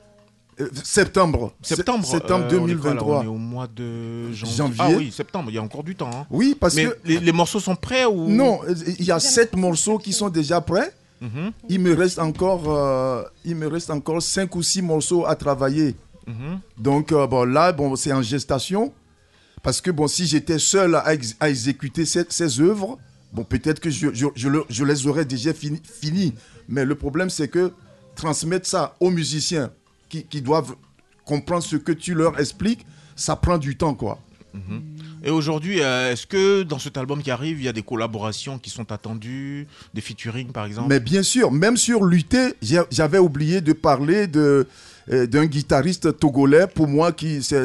Euh, 0.59 0.69
septembre. 0.83 1.53
Septembre. 1.61 2.03
Septembre 2.05 2.45
euh, 2.51 2.59
on 2.59 2.67
est 2.67 2.75
quoi, 2.75 2.91
2023. 2.91 3.19
On 3.19 3.23
est 3.23 3.27
au 3.27 3.33
mois 3.37 3.67
de 3.67 4.31
janvier. 4.33 4.55
Janvier. 4.57 4.79
Ah 4.79 4.89
oui, 4.97 5.11
septembre, 5.11 5.49
il 5.51 5.55
y 5.55 5.57
a 5.59 5.61
encore 5.61 5.83
du 5.83 5.95
temps. 5.95 6.09
hein. 6.11 6.25
Oui, 6.31 6.55
parce 6.59 6.73
Mais 6.75 6.85
que. 6.85 6.97
les, 7.05 7.19
les 7.19 7.31
morceaux 7.31 7.59
sont 7.59 7.75
prêts 7.75 8.05
ou? 8.05 8.27
Non, 8.27 8.59
euh, 8.67 8.73
il 8.97 9.05
y 9.05 9.11
a 9.11 9.19
sept 9.19 9.55
morceaux 9.55 9.99
qui 9.99 10.13
sont 10.13 10.29
déjà 10.29 10.59
prêts. 10.61 10.91
Mhm, 11.21 11.51
Il 11.69 11.79
me 11.79 11.95
reste 11.95 12.19
encore, 12.19 12.63
euh, 12.67 13.23
il 13.45 13.55
me 13.55 13.67
reste 13.67 13.89
encore 13.89 14.21
cinq 14.21 14.55
ou 14.55 14.61
six 14.63 14.81
morceaux 14.83 15.25
à 15.25 15.35
travailler. 15.35 15.95
Mhm. 16.27 16.59
Donc 16.77 17.11
euh, 17.11 17.25
bon 17.27 17.43
là, 17.49 17.71
bon 17.71 17.95
c'est 17.95 18.11
en 18.13 18.21
gestation 18.21 18.93
parce 19.63 19.81
que 19.81 19.89
bon 19.91 20.07
si 20.07 20.25
j'étais 20.27 20.59
seul 20.59 20.95
à, 20.95 21.13
ex- 21.13 21.35
à 21.39 21.49
exécuter 21.49 22.05
ces, 22.05 22.25
ces 22.29 22.59
œuvres, 22.61 22.97
bon 23.33 23.43
peut-être 23.43 23.79
que 23.79 23.89
je, 23.89 24.09
je, 24.13 24.27
je 24.35 24.49
le- 24.49 24.65
je 24.69 24.83
les 24.85 25.07
aurais 25.07 25.25
déjà 25.25 25.53
fini, 25.53 25.81
fini. 25.83 26.33
Mais 26.69 26.85
le 26.85 26.95
problème 26.95 27.29
c'est 27.29 27.47
que 27.47 27.71
transmettre 28.15 28.67
ça 28.67 28.95
aux 28.99 29.09
musiciens 29.09 29.71
qui, 30.09 30.23
qui 30.23 30.41
doivent 30.41 30.75
comprendre 31.25 31.63
ce 31.63 31.75
que 31.75 31.91
tu 31.91 32.13
leur 32.13 32.39
expliques, 32.39 32.85
ça 33.15 33.35
prend 33.35 33.57
du 33.57 33.75
temps 33.77 33.93
quoi. 33.93 34.19
Et 35.23 35.29
aujourd'hui, 35.29 35.81
euh, 35.83 36.11
est-ce 36.13 36.25
que 36.25 36.63
dans 36.63 36.79
cet 36.79 36.97
album 36.97 37.21
qui 37.21 37.29
arrive, 37.29 37.59
il 37.59 37.65
y 37.65 37.67
a 37.67 37.73
des 37.73 37.83
collaborations 37.83 38.57
qui 38.57 38.71
sont 38.71 38.91
attendues, 38.91 39.67
des 39.93 40.01
featuring 40.01 40.51
par 40.51 40.65
exemple? 40.65 40.89
Mais 40.89 40.99
bien 40.99 41.21
sûr, 41.21 41.51
même 41.51 41.77
sur 41.77 42.03
Lutter, 42.03 42.55
j'avais 42.89 43.19
oublié 43.19 43.61
de 43.61 43.73
parler 43.73 44.25
de 44.25 44.67
d'un 45.07 45.45
guitariste 45.45 46.17
togolais 46.19 46.67
pour 46.67 46.87
moi 46.87 47.11
qui 47.11 47.41
c'est 47.43 47.57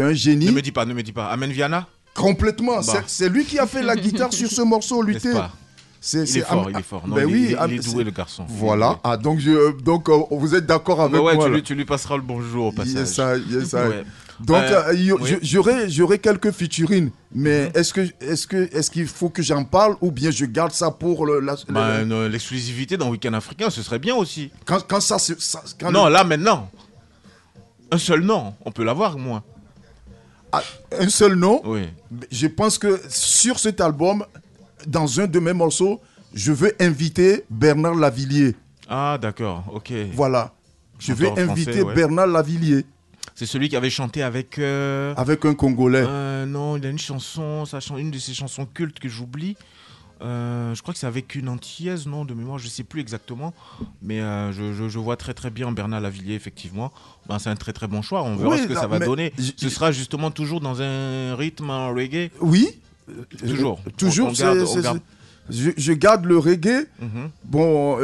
un 0.00 0.08
Ne 0.08 0.14
génie 0.14 0.50
me 0.50 0.60
dis 0.62 0.72
pas, 0.72 0.84
ne 0.84 0.94
me 0.94 1.02
dis 1.02 1.12
pas. 1.12 1.26
Amen 1.26 1.50
Viana? 1.50 1.86
Complètement. 2.14 2.80
Bah. 2.80 3.02
C'est- 3.06 3.28
lui 3.28 3.44
qui 3.44 3.58
a 3.58 3.66
fait 3.66 3.82
la 3.82 3.94
guitare 4.04 4.32
sur 4.32 4.50
ce 4.50 4.62
morceau 4.62 5.02
Lutter. 5.02 5.32
C'est 6.00 6.20
Il 6.20 6.26
c'est 6.28 6.38
est 6.38 6.42
fort, 6.42 6.66
Am- 6.66 6.72
il 6.72 6.78
est 6.78 6.82
fort. 6.82 7.08
Non, 7.08 7.16
ben 7.16 7.28
il, 7.28 7.32
oui, 7.32 7.42
il- 7.50 7.72
il 7.72 7.74
est 7.78 7.92
doué 7.92 8.04
le 8.04 8.10
garçon. 8.12 8.44
Il 8.48 8.54
Voilà. 8.56 9.00
Ah, 9.02 9.16
donc, 9.16 9.40
je, 9.40 9.72
donc 9.82 10.08
euh, 10.08 10.18
vous 10.30 10.54
êtes 10.54 10.64
d'accord 10.66 11.00
avec 11.00 11.20
ouais, 11.20 11.34
moi 11.34 11.46
tu 11.46 11.50
lui, 11.52 11.62
tu 11.62 11.74
lui 11.74 11.84
passeras 11.84 12.16
le 12.16 12.22
bonjour 12.22 12.66
au 12.66 12.72
passage. 12.72 12.94
Yes, 12.94 13.16
I, 13.18 13.52
yes. 13.52 13.72
Ouais. 13.72 14.04
Donc, 14.40 14.56
Euh, 14.58 14.92
euh, 14.94 15.38
j'aurai, 15.42 16.18
quelques 16.20 16.52
featuring, 16.52 17.10
mais 17.34 17.64
Mhm. 17.66 17.70
est-ce 17.74 17.92
que, 17.92 18.00
est-ce 18.20 18.46
que, 18.46 18.68
est-ce 18.72 18.88
qu'il 18.92 19.08
faut 19.08 19.28
que 19.30 19.42
j'en 19.42 19.64
parle 19.64 19.96
ou 20.00 20.12
bien 20.12 20.30
je 20.30 20.44
garde 20.44 20.70
ça 20.70 20.92
pour 20.92 21.26
le, 21.26 21.40
la- 21.40 21.56
Bah, 21.68 21.80
euh, 21.86 22.28
L'exclusivité 22.28 22.96
dans 22.96 23.10
Week-end 23.10 23.32
africain, 23.32 23.68
ce 23.68 23.82
serait 23.82 23.98
bien 23.98 24.14
aussi. 24.14 24.52
quand, 24.64 24.86
quand 24.86 25.00
ça, 25.00 25.18
ça- 25.18 25.64
quand 25.80 25.90
Non, 25.90 26.06
le- 26.06 26.12
là 26.12 26.22
maintenant. 26.22 26.70
Un 27.90 27.98
seul 27.98 28.20
nom, 28.20 28.54
on 28.64 28.70
peut 28.70 28.84
l'avoir, 28.84 29.16
moi. 29.18 29.42
ah, 30.52 30.62
un 30.98 31.08
seul 31.08 31.34
nom, 31.34 31.60
Oui. 31.64 31.88
je 32.30 32.46
pense 32.46 32.78
que 32.78 33.00
sur 33.08 33.58
cet 33.58 33.80
album, 33.80 34.24
dans 34.86 35.20
un 35.20 35.26
de 35.26 35.38
mes 35.38 35.52
morceaux, 35.52 36.00
je 36.34 36.52
veux 36.52 36.74
inviter 36.80 37.44
Bernard 37.50 37.94
Lavillier. 37.94 38.54
Ah, 38.88 39.18
d'accord, 39.20 39.64
ok. 39.72 39.92
Voilà. 40.12 40.52
Je 40.98 41.12
vais 41.12 41.26
Chanteur 41.28 41.50
inviter 41.50 41.72
français, 41.72 41.86
ouais. 41.86 41.94
Bernard 41.94 42.26
Lavillier 42.26 42.84
C'est 43.34 43.46
celui 43.46 43.68
qui 43.68 43.76
avait 43.76 43.90
chanté 43.90 44.22
avec. 44.22 44.58
euh, 44.58 45.14
avec 45.16 45.44
un 45.44 45.54
Congolais. 45.54 46.04
euh, 46.06 46.44
non, 46.44 46.76
il 46.76 46.84
a 46.84 46.90
une 46.90 46.98
chanson, 46.98 47.64
une 47.96 48.10
de 48.10 48.18
ses 48.18 48.34
chansons 48.34 48.66
cultes 48.66 48.98
que 48.98 49.08
j'oublie. 49.08 49.56
Euh, 50.20 50.74
je 50.74 50.82
crois 50.82 50.92
que 50.94 50.98
c'est 51.00 51.06
avec 51.06 51.34
une 51.36 51.48
antillaise, 51.48 52.06
non, 52.06 52.24
de 52.24 52.34
mémoire, 52.34 52.58
je 52.58 52.68
sais 52.68 52.82
plus 52.82 53.00
exactement. 53.00 53.54
Mais 54.02 54.20
euh, 54.20 54.52
je, 54.52 54.72
je- 54.72 54.88
je 54.88 54.98
vois 54.98 55.16
très 55.16 55.32
très 55.34 55.50
bien 55.50 55.70
Bernard 55.72 56.00
Lavillier, 56.00 56.34
effectivement. 56.34 56.92
Ben, 57.28 57.38
c'est 57.38 57.50
un 57.50 57.56
très 57.56 57.72
très 57.72 57.86
bon 57.86 58.02
choix. 58.02 58.22
On 58.24 58.36
verra 58.36 58.50
Oui, 58.50 58.58
ce 58.62 58.66
que 58.66 58.74
ça 58.74 58.86
va 58.88 58.98
donner. 58.98 59.32
Ce 59.56 59.68
sera 59.68 59.92
justement 59.92 60.30
toujours 60.30 60.60
dans 60.60 60.82
un 60.82 61.34
rythme 61.36 61.70
en 61.70 61.94
reggae. 61.94 62.30
Oui. 62.40 62.68
Toujours. 63.38 63.80
Euh, 63.86 63.90
Toujours. 63.96 64.28
On- 64.28 64.30
on 64.30 64.34
garde- 64.34 64.56
c'est- 64.58 64.62
on 64.64 64.74
c'est- 64.74 64.82
garde. 64.82 65.00
Je, 65.50 65.70
je 65.78 65.92
garde 65.94 66.26
le 66.26 66.36
reggae. 66.36 66.86
Mhm. 67.00 67.30
Bon, 67.44 67.98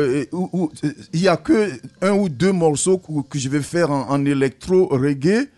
il 1.12 1.20
y 1.20 1.29
a 1.29 1.37
que 1.37 1.72
un 2.00 2.12
ou 2.12 2.29
deux 2.31 2.53
morceaux 2.53 2.96
que, 2.98 3.20
que 3.29 3.38
je 3.38 3.48
vais 3.50 3.61
faire 3.61 3.90
en, 3.90 4.09
en 4.09 4.24
électro 4.24 4.87
reggae. 4.88 5.48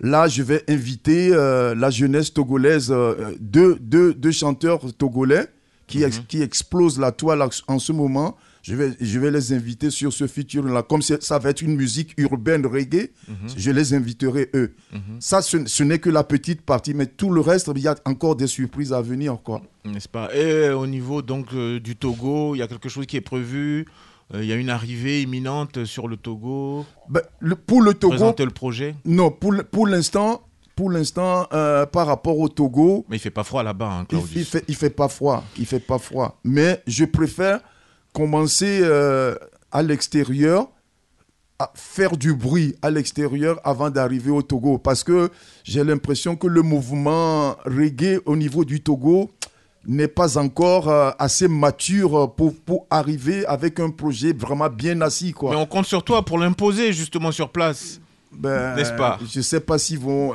Là, 0.00 0.26
je 0.26 0.42
vais 0.42 0.62
inviter 0.68 1.30
la 1.30 1.90
jeunesse 1.90 2.34
togolaise, 2.34 2.92
deux, 3.38 3.76
deux, 3.80 4.12
deux 4.14 4.32
chanteurs 4.32 4.80
togolais 4.98 5.46
qui, 5.92 6.02
ex- 6.04 6.22
qui 6.28 6.42
explosent 6.42 6.98
la 6.98 7.12
toile 7.12 7.42
en 7.68 7.78
ce 7.78 7.92
moment. 7.92 8.36
Je 8.62 8.76
vais, 8.76 8.92
je 9.00 9.18
vais 9.18 9.32
les 9.32 9.52
inviter 9.52 9.90
sur 9.90 10.12
ce 10.12 10.28
featuring-là. 10.28 10.82
Comme 10.84 11.02
ça 11.02 11.38
va 11.40 11.50
être 11.50 11.62
une 11.62 11.74
musique 11.74 12.14
urbaine 12.16 12.64
reggae, 12.64 13.10
je 13.56 13.70
les 13.72 13.92
inviterai 13.92 14.50
eux. 14.54 14.74
Ça, 15.18 15.42
ce, 15.42 15.66
ce 15.66 15.82
n'est 15.82 15.98
que 15.98 16.10
la 16.10 16.22
petite 16.22 16.62
partie, 16.62 16.94
mais 16.94 17.06
tout 17.06 17.30
le 17.30 17.40
reste, 17.40 17.70
il 17.74 17.82
y 17.82 17.88
a 17.88 17.96
encore 18.04 18.36
des 18.36 18.46
surprises 18.46 18.92
à 18.92 19.02
venir. 19.02 19.36
N'est-ce 19.84 20.08
pas? 20.08 20.32
Et 20.34 20.70
au 20.70 20.86
niveau 20.86 21.22
donc 21.22 21.46
euh, 21.54 21.80
du 21.80 21.96
Togo, 21.96 22.54
il 22.54 22.58
y 22.58 22.62
a 22.62 22.68
quelque 22.68 22.88
chose 22.88 23.06
qui 23.06 23.16
est 23.16 23.20
prévu 23.20 23.84
Euh, 24.34 24.42
Il 24.44 24.48
y 24.48 24.52
a 24.52 24.56
une 24.56 24.70
arrivée 24.70 25.20
imminente 25.22 25.84
sur 25.84 26.06
le 26.08 26.16
Togo. 26.16 26.86
Ben, 27.10 27.20
le- 27.40 27.56
pour 27.56 27.82
le 27.82 27.92
Togo, 27.94 28.14
Présenter 28.14 28.44
le 28.44 28.50
projet? 28.52 28.94
non, 29.04 29.30
pour, 29.32 29.52
pour 29.72 29.86
l'instant, 29.88 30.40
pour 30.82 30.90
l'instant, 30.90 31.46
euh, 31.52 31.86
par 31.86 32.08
rapport 32.08 32.40
au 32.40 32.48
Togo, 32.48 33.06
Mais 33.08 33.14
il 33.14 33.20
fait 33.20 33.30
pas 33.30 33.44
froid 33.44 33.62
là-bas, 33.62 33.88
hein, 33.88 34.00
il, 34.02 34.18
Claudius. 34.18 34.34
il 34.34 34.44
fait, 34.44 34.64
il 34.66 34.74
fait 34.74 34.90
pas 34.90 35.06
froid, 35.06 35.44
il 35.56 35.64
fait 35.64 35.78
pas 35.78 35.98
froid. 35.98 36.40
Mais 36.42 36.82
je 36.88 37.04
préfère 37.04 37.60
commencer 38.12 38.80
euh, 38.82 39.36
à 39.70 39.84
l'extérieur, 39.84 40.66
à 41.60 41.70
faire 41.76 42.16
du 42.16 42.34
bruit 42.34 42.74
à 42.82 42.90
l'extérieur 42.90 43.60
avant 43.62 43.90
d'arriver 43.90 44.32
au 44.32 44.42
Togo, 44.42 44.76
parce 44.76 45.04
que 45.04 45.30
j'ai 45.62 45.84
l'impression 45.84 46.34
que 46.34 46.48
le 46.48 46.62
mouvement 46.62 47.54
reggae 47.64 48.20
au 48.26 48.34
niveau 48.34 48.64
du 48.64 48.82
Togo 48.82 49.30
n'est 49.86 50.08
pas 50.08 50.36
encore 50.36 50.88
euh, 50.88 51.12
assez 51.20 51.46
mature 51.46 52.34
pour, 52.34 52.56
pour 52.56 52.88
arriver 52.90 53.46
avec 53.46 53.78
un 53.78 53.90
projet 53.90 54.32
vraiment 54.32 54.68
bien 54.68 55.00
assis, 55.00 55.32
quoi. 55.32 55.52
Mais 55.52 55.56
on 55.58 55.66
compte 55.66 55.86
sur 55.86 56.02
toi 56.02 56.24
pour 56.24 56.38
l'imposer 56.38 56.92
justement 56.92 57.30
sur 57.30 57.50
place. 57.50 58.00
Ben, 58.38 58.74
N'est-ce 58.76 58.92
pas? 58.92 59.18
Je 59.32 59.40
sais 59.40 59.60
pas 59.60 59.78
s'ils 59.78 59.98
vont. 59.98 60.32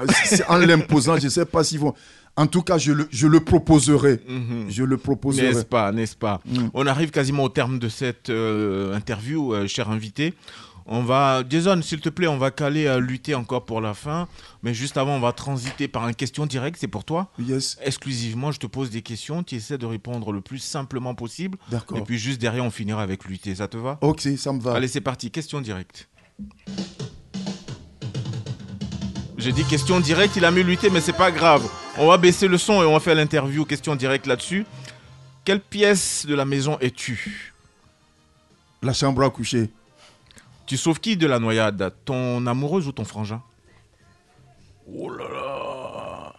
en 0.49 0.57
l'imposant, 0.57 1.17
je 1.17 1.27
sais 1.27 1.45
pas 1.45 1.63
s'ils 1.63 1.79
vont. 1.79 1.93
En 2.35 2.45
tout 2.45 2.61
cas, 2.61 2.77
je 2.77 2.91
le, 2.91 3.07
je 3.09 3.25
le 3.25 3.39
proposerai. 3.39 4.19
Mhm. 4.27 4.67
Je 4.69 4.83
le 4.83 4.97
proposerai. 4.97 5.47
N'est-ce 5.53 5.65
pas, 5.65 5.91
n'est-ce 5.91 6.15
pas? 6.15 6.39
Mm. 6.45 6.67
On 6.75 6.85
arrive 6.85 7.09
quasiment 7.09 7.43
au 7.45 7.49
terme 7.49 7.79
de 7.79 7.89
cette 7.89 8.29
euh, 8.29 8.95
interview, 8.95 9.53
euh, 9.53 9.67
cher 9.67 9.89
invité. 9.89 10.35
On 10.85 11.01
va, 11.03 11.43
Jason, 11.49 11.81
s'il 11.81 11.99
te 11.99 12.07
plaît, 12.09 12.27
on 12.27 12.37
va 12.37 12.49
caler 12.51 12.87
à 12.87 12.99
lutter 12.99 13.33
encore 13.35 13.65
pour 13.65 13.81
la 13.81 13.93
fin. 13.95 14.27
Mais 14.63 14.73
juste 14.75 14.95
avant, 14.97 15.15
on 15.15 15.19
va 15.19 15.33
transiter 15.33 15.87
par 15.89 16.07
une 16.07 16.15
question 16.15 16.45
directe. 16.45 16.77
C'est 16.79 16.87
pour 16.87 17.03
toi 17.03 17.29
Yes, 17.39 17.77
Exclusivement, 17.83 18.51
je 18.53 18.59
te 18.59 18.67
pose 18.67 18.89
des 18.91 19.01
questions. 19.01 19.41
Tu 19.43 19.55
essaies 19.55 19.77
de 19.79 19.85
répondre 19.87 20.31
le 20.31 20.39
plus 20.39 20.59
simplement 20.59 21.13
possible. 21.15 21.57
d'accord. 21.71 21.97
Et 21.97 22.01
puis 22.03 22.17
juste 22.19 22.39
derrière, 22.39 22.63
on 22.63 22.69
finira 22.71 23.01
avec 23.01 23.25
lutter. 23.25 23.55
Ça 23.55 23.67
te 23.67 23.75
va? 23.77 23.97
Ok, 24.01 24.21
ça 24.37 24.53
me 24.53 24.61
va. 24.61 24.75
Allez, 24.75 24.87
c'est 24.87 25.01
parti. 25.01 25.29
Question 25.31 25.59
directe. 25.59 26.07
J'ai 29.37 29.51
dit 29.51 29.63
question 29.65 29.99
directe, 29.99 30.35
il 30.35 30.45
a 30.45 30.51
mis 30.51 30.63
lutter, 30.63 30.89
mais 30.89 30.99
c'est 31.01 31.13
pas 31.13 31.31
grave. 31.31 31.69
On 31.97 32.07
va 32.07 32.17
baisser 32.17 32.47
le 32.47 32.57
son 32.57 32.81
et 32.81 32.85
on 32.85 32.93
va 32.93 32.99
faire 32.99 33.15
l'interview 33.15 33.65
question 33.65 33.95
directe 33.95 34.25
là-dessus. 34.25 34.65
Quelle 35.45 35.61
pièce 35.61 36.25
de 36.25 36.33
la 36.35 36.43
maison 36.45 36.77
es-tu? 36.79 37.53
La 38.81 38.93
chambre 38.93 39.23
à 39.23 39.29
coucher. 39.29 39.69
Tu 40.65 40.75
sauves 40.75 40.99
qui 40.99 41.15
de 41.17 41.27
la 41.27 41.39
noyade? 41.39 41.93
Ton 42.03 42.45
amoureuse 42.47 42.87
ou 42.87 42.91
ton 42.91 43.05
frangin? 43.05 43.41
Oh 44.91 45.09
là 45.09 45.25
là 45.29 46.33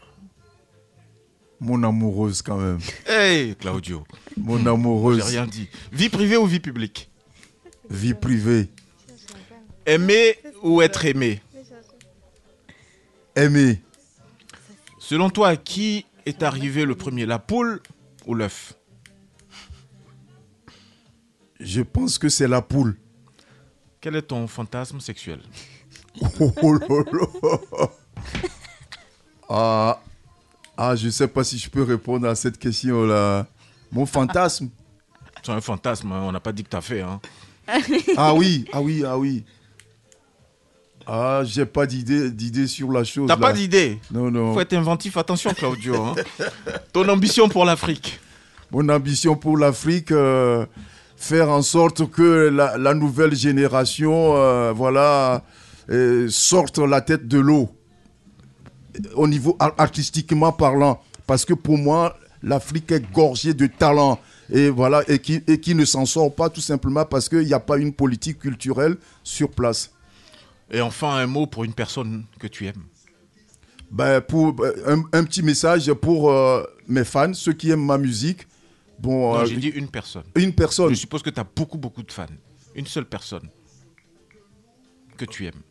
Mon 1.60 1.82
amoureuse, 1.84 2.42
quand 2.42 2.56
même. 2.58 2.78
Hey 3.06 3.54
Claudio, 3.56 4.04
Mon 4.36 4.58
j'ai 4.58 4.68
amoureuse. 4.68 5.22
rien 5.22 5.46
dit. 5.46 5.68
Vie 5.92 6.08
privée 6.08 6.36
ou 6.36 6.46
vie 6.46 6.60
publique? 6.60 7.10
Vie 7.88 8.14
privée. 8.14 8.68
Aimer 9.86 10.36
ou 10.62 10.82
être 10.82 11.04
aimé? 11.06 11.40
Aimer. 13.38 13.80
Selon 14.98 15.30
toi, 15.30 15.56
qui 15.56 16.06
est 16.26 16.42
arrivé 16.42 16.84
le 16.84 16.96
premier, 16.96 17.24
la 17.24 17.38
poule 17.38 17.80
ou 18.26 18.34
l'œuf? 18.34 18.74
Je 21.60 21.82
pense 21.82 22.18
que 22.18 22.28
c'est 22.28 22.48
la 22.48 22.62
poule. 22.62 22.98
Quel 24.00 24.16
est 24.16 24.22
ton 24.22 24.48
fantasme 24.48 24.98
sexuel? 24.98 25.40
Oh, 26.40 26.74
là 26.74 26.86
là. 27.12 27.88
Ah, 29.48 30.02
ah, 30.76 30.96
je 30.96 31.08
sais 31.08 31.28
pas 31.28 31.44
si 31.44 31.58
je 31.58 31.70
peux 31.70 31.84
répondre 31.84 32.26
à 32.26 32.34
cette 32.34 32.58
question-là. 32.58 33.46
Mon 33.92 34.04
fantasme? 34.04 34.68
C'est 35.44 35.52
un 35.52 35.60
fantasme, 35.60 36.10
hein, 36.10 36.22
on 36.22 36.32
n'a 36.32 36.40
pas 36.40 36.50
dit 36.52 36.64
que 36.64 36.70
t'as 36.70 36.80
fait. 36.80 37.02
Hein. 37.02 37.20
Ah 38.16 38.34
oui, 38.34 38.64
ah 38.72 38.82
oui, 38.82 39.04
ah 39.06 39.16
oui. 39.16 39.44
Ah, 41.10 41.40
j'ai 41.44 41.64
pas 41.64 41.86
d'idée, 41.86 42.30
d'idée 42.30 42.66
sur 42.66 42.92
la 42.92 43.02
chose. 43.02 43.26
T'as 43.28 43.34
là. 43.36 43.40
pas 43.40 43.52
d'idée 43.54 43.98
Non, 44.12 44.30
non. 44.30 44.52
Faut 44.52 44.60
être 44.60 44.74
inventif, 44.74 45.16
attention 45.16 45.54
Claudio. 45.54 45.94
hein. 45.94 46.14
Ton 46.92 47.08
ambition 47.08 47.48
pour 47.48 47.64
l'Afrique 47.64 48.20
Mon 48.70 48.86
ambition 48.90 49.34
pour 49.34 49.56
l'Afrique, 49.56 50.12
euh, 50.12 50.66
faire 51.16 51.48
en 51.48 51.62
sorte 51.62 52.10
que 52.10 52.48
la, 52.50 52.76
la 52.76 52.92
nouvelle 52.92 53.34
génération, 53.34 54.34
euh, 54.36 54.72
voilà, 54.76 55.42
euh, 55.88 56.28
sorte 56.28 56.76
la 56.78 57.00
tête 57.00 57.26
de 57.26 57.38
l'eau, 57.38 57.70
au 59.14 59.26
niveau 59.26 59.56
ar- 59.58 59.74
artistiquement 59.78 60.52
parlant, 60.52 61.00
parce 61.26 61.46
que 61.46 61.54
pour 61.54 61.78
moi, 61.78 62.18
l'Afrique 62.42 62.92
est 62.92 63.10
gorgée 63.12 63.54
de 63.54 63.66
talent. 63.66 64.18
Et 64.50 64.70
voilà, 64.70 65.02
et 65.08 65.18
qui, 65.18 65.42
et 65.46 65.60
qui 65.60 65.74
ne 65.74 65.84
s'en 65.84 66.06
sort 66.06 66.34
pas 66.34 66.48
tout 66.48 66.62
simplement 66.62 67.04
parce 67.04 67.28
qu'il 67.28 67.40
n'y 67.46 67.52
a 67.52 67.60
pas 67.60 67.76
une 67.76 67.92
politique 67.92 68.38
culturelle 68.38 68.96
sur 69.22 69.50
place. 69.50 69.90
Et 70.70 70.80
enfin, 70.80 71.16
un 71.16 71.26
mot 71.26 71.46
pour 71.46 71.64
une 71.64 71.72
personne 71.72 72.24
que 72.38 72.46
tu 72.46 72.66
aimes. 72.66 72.84
Ben, 73.90 74.20
pour, 74.20 74.54
un, 74.86 75.02
un 75.12 75.24
petit 75.24 75.42
message 75.42 75.90
pour 75.94 76.30
euh, 76.30 76.62
mes 76.86 77.04
fans, 77.04 77.32
ceux 77.32 77.54
qui 77.54 77.70
aiment 77.70 77.86
ma 77.86 77.96
musique. 77.96 78.46
Bon, 78.98 79.32
Non, 79.34 79.40
euh, 79.40 79.44
j'ai 79.46 79.56
dit 79.56 79.68
une 79.68 79.88
personne. 79.88 80.24
une 80.34 80.52
personne. 80.52 80.90
Je 80.90 80.94
suppose 80.94 81.22
que 81.22 81.30
tu 81.30 81.40
as 81.40 81.44
beaucoup, 81.44 81.78
beaucoup 81.78 82.02
de 82.02 82.12
fans. 82.12 82.26
Une 82.74 82.86
seule 82.86 83.06
personne 83.06 83.48
que 85.16 85.24
tu 85.24 85.46
aimes. 85.46 85.62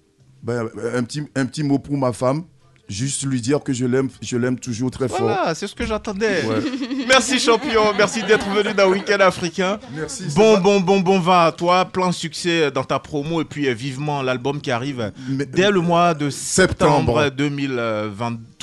Ben, 0.41 0.67
un, 0.93 1.03
petit, 1.03 1.23
un 1.36 1.45
petit 1.45 1.63
mot 1.63 1.77
pour 1.77 1.97
ma 1.97 2.12
femme. 2.12 2.45
Juste 2.89 3.26
lui 3.26 3.41
dire 3.41 3.62
que 3.62 3.73
je 3.73 3.86
l'aime, 3.86 4.10
je 4.21 4.38
l'aime 4.38 4.58
toujours 4.58 4.89
très 4.91 5.10
fort. 5.10 5.21
Voilà, 5.21 5.54
c'est 5.56 5.67
ce 5.67 5.76
que 5.76 5.86
j'attendais. 5.86 6.43
Ouais. 6.45 6.62
Merci 7.08 7.39
champion, 7.39 7.82
merci 7.97 8.21
d'être 8.23 8.47
venu 8.50 8.73
dans 8.73 8.89
Week-end 8.89 9.19
africain. 9.19 9.80
Merci. 9.93 10.26
Bon, 10.36 10.58
bon, 10.60 10.80
bon, 10.80 11.00
bon 11.00 11.19
va 11.19 11.45
à 11.45 11.52
toi. 11.52 11.86
Plein 11.86 12.12
succès 12.12 12.69
dans 12.71 12.84
ta 12.84 13.00
promo 13.00 13.41
et 13.41 13.45
puis 13.45 13.67
euh, 13.67 13.73
vivement 13.73 14.21
l'album 14.21 14.60
qui 14.62 14.71
arrive 14.71 15.12
Mais- 15.30 15.45
dès 15.45 15.71
le 15.71 15.82
mois 15.82 16.13
de 16.13 16.30
septembre, 16.30 17.21
Septembre. 17.23 17.30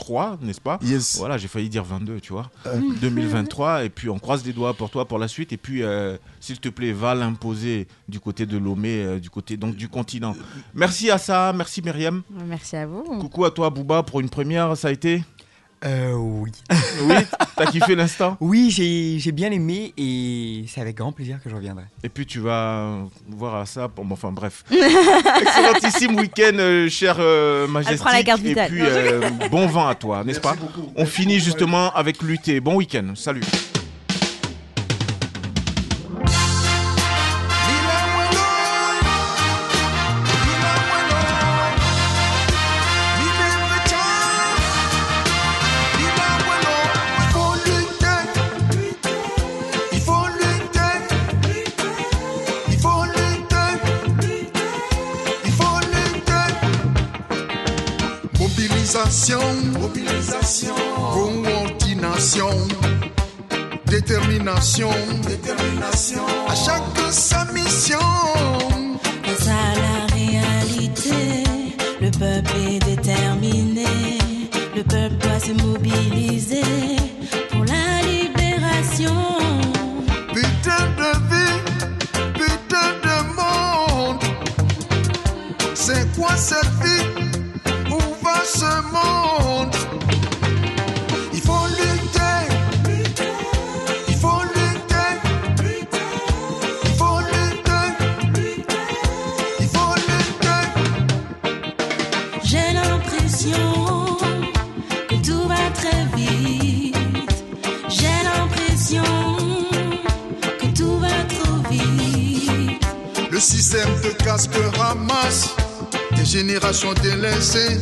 2023, 0.05 0.38
n'est-ce 0.43 0.61
pas 0.61 0.79
Yes. 0.83 1.17
Voilà, 1.19 1.38
j'ai 1.38 1.49
failli 1.49 1.69
dire 1.69 1.85
22, 1.85 2.21
tu 2.21 2.33
vois. 2.33 2.51
Euh. 2.67 2.81
2023, 3.01 3.85
et 3.85 3.88
puis 3.90 4.09
on 4.09 4.19
croise 4.19 4.45
les 4.45 4.53
doigts 4.53 4.75
pour 4.75 4.90
toi 4.90 5.07
pour 5.07 5.19
la 5.19 5.29
suite. 5.29 5.53
Et 5.53 5.57
puis, 5.57 5.83
euh, 5.83 6.17
s'il 6.40 6.61
te 6.61 6.69
plaît, 6.69 6.93
va 6.93 7.14
l'imposer 7.14 7.88
du 8.09 8.21
côté 8.21 8.47
de 8.47 8.59
Lomé, 8.59 9.03
euh, 9.03 9.19
du 9.19 9.31
côté 9.31 9.57
donc 9.57 9.77
du 9.77 9.88
continent. 9.88 10.37
Merci 10.75 11.11
à 11.11 11.19
ça, 11.19 11.53
merci 11.55 11.83
Myriam. 11.83 12.23
Merci 12.47 12.77
à 12.77 12.87
vous. 12.87 13.03
Coucou 13.21 13.45
à 13.45 13.51
toi, 13.51 13.71
Booba, 13.71 14.03
pour 14.03 14.21
une 14.21 14.29
première, 14.29 14.77
ça 14.77 14.88
a 14.88 14.93
été? 14.93 15.23
Euh, 15.85 16.14
oui. 16.14 16.51
Oui, 17.03 17.14
t'as 17.57 17.66
kiffé 17.66 17.94
l'instant? 17.94 18.37
Oui, 18.40 18.70
j'ai 18.70 19.18
j'ai 19.18 19.33
bien 19.33 19.51
aimé 19.51 19.92
et 19.99 20.64
c'est 20.68 20.81
avec 20.81 20.97
grand 20.97 21.12
plaisir 21.12 21.38
que 21.42 21.51
je 21.51 21.55
reviendrai. 21.55 21.85
Et 22.03 22.09
puis 22.09 22.25
tu 22.27 22.40
vas 22.40 23.01
voir 23.29 23.57
à 23.57 23.66
ça. 23.66 23.88
Bon, 23.88 24.07
enfin 24.11 24.33
bref. 24.33 24.64
Excellentissime 24.70 26.16
week-end, 26.16 26.57
euh, 26.59 26.88
cher 26.88 27.16
euh, 27.18 27.66
prend 27.66 28.12
la 28.12 28.23
carte 28.23 28.40
Et 28.40 28.49
vitale. 28.49 28.70
puis 28.70 28.81
euh, 28.83 29.29
bon 29.51 29.66
vent 29.66 29.87
à 29.88 29.94
toi, 29.94 30.25
n'est-ce 30.25 30.40
pas? 30.40 30.57
On 30.97 31.05
finit 31.07 31.40
justement 31.40 31.92
avec 31.92 32.23
lutter. 32.23 32.61
Bon 32.61 32.77
week-end. 32.77 33.12
Salut. 33.14 33.42
Mobilisation, 59.05 59.79
mobilisation, 59.79 60.75
coordination, 61.12 62.49
détermination, 63.85 64.90
détermination. 65.29 66.23
À 66.49 66.55
chacun 66.55 67.11
sa 67.11 67.45
mission. 67.53 67.99
Face 69.25 69.47
à 69.47 69.75
la 69.77 70.07
réalité, 70.14 71.45
le 72.01 72.11
peuple 72.12 72.57
est 72.67 72.79
déterminé. 72.79 73.85
Le 74.75 74.83
peuple 74.83 75.17
doit 75.21 75.38
se 75.38 75.53
mobiliser 75.53 76.24
que 103.53 105.15
tout 105.27 105.49
va 105.49 105.71
très 105.75 106.05
vite. 106.17 106.97
J'ai 107.89 108.19
l'impression 108.25 109.03
que 110.61 110.67
tout 110.75 110.99
va 110.99 111.25
trop 111.29 111.71
vite. 111.71 112.81
système 113.39 113.89
de 114.03 114.25
casque 114.25 114.57
ramasse 114.79 115.55
des 116.17 116.25
générations 116.25 116.95
délaissées, 117.03 117.79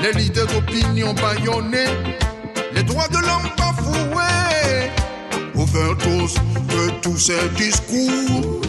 les 0.00 0.12
leaders 0.12 0.46
d'opinion 0.46 1.14
bâillonnés, 1.14 1.92
les 2.74 2.82
droits 2.84 3.08
de 3.08 3.18
l'homme 3.18 3.48
bafoués, 3.58 4.90
overdose 5.56 6.34
de 6.68 6.90
tous 7.02 7.18
ces 7.18 7.48
discours. 7.56 8.60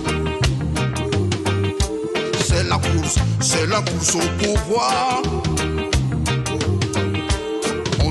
C'est 2.43 2.63
la 2.63 2.78
course, 2.78 3.15
c'est 3.41 3.67
la 3.67 3.82
course 3.82 4.15
au 4.15 4.28
pouvoir. 4.43 5.21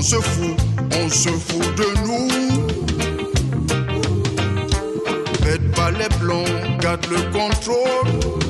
On 0.05 0.07
se 0.07 0.21
fout, 0.21 0.57
on 1.01 1.09
se 1.09 1.29
fout 1.29 1.75
de 1.77 1.87
nous. 2.05 2.29
Faites 5.41 5.71
pas 5.71 5.89
les 5.89 6.09
blancs, 6.19 6.45
garde 6.79 7.07
le 7.07 7.23
contrôle. 7.31 8.44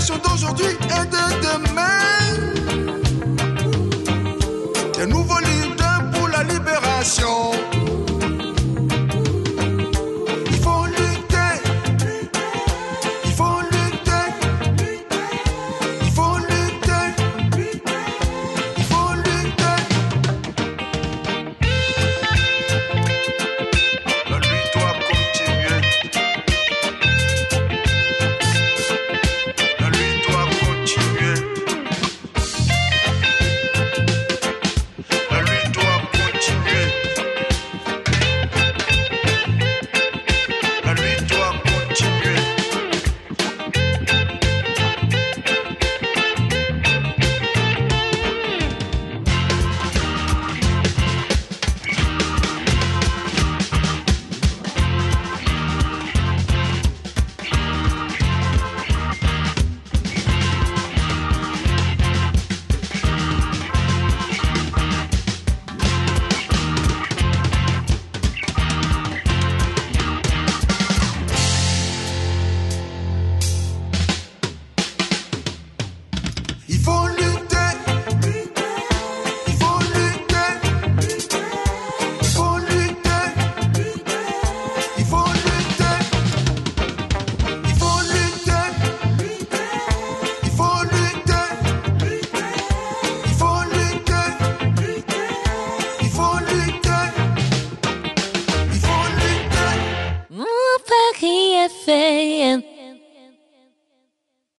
génération 0.00 0.18
d'aujourd'hui. 0.18 0.89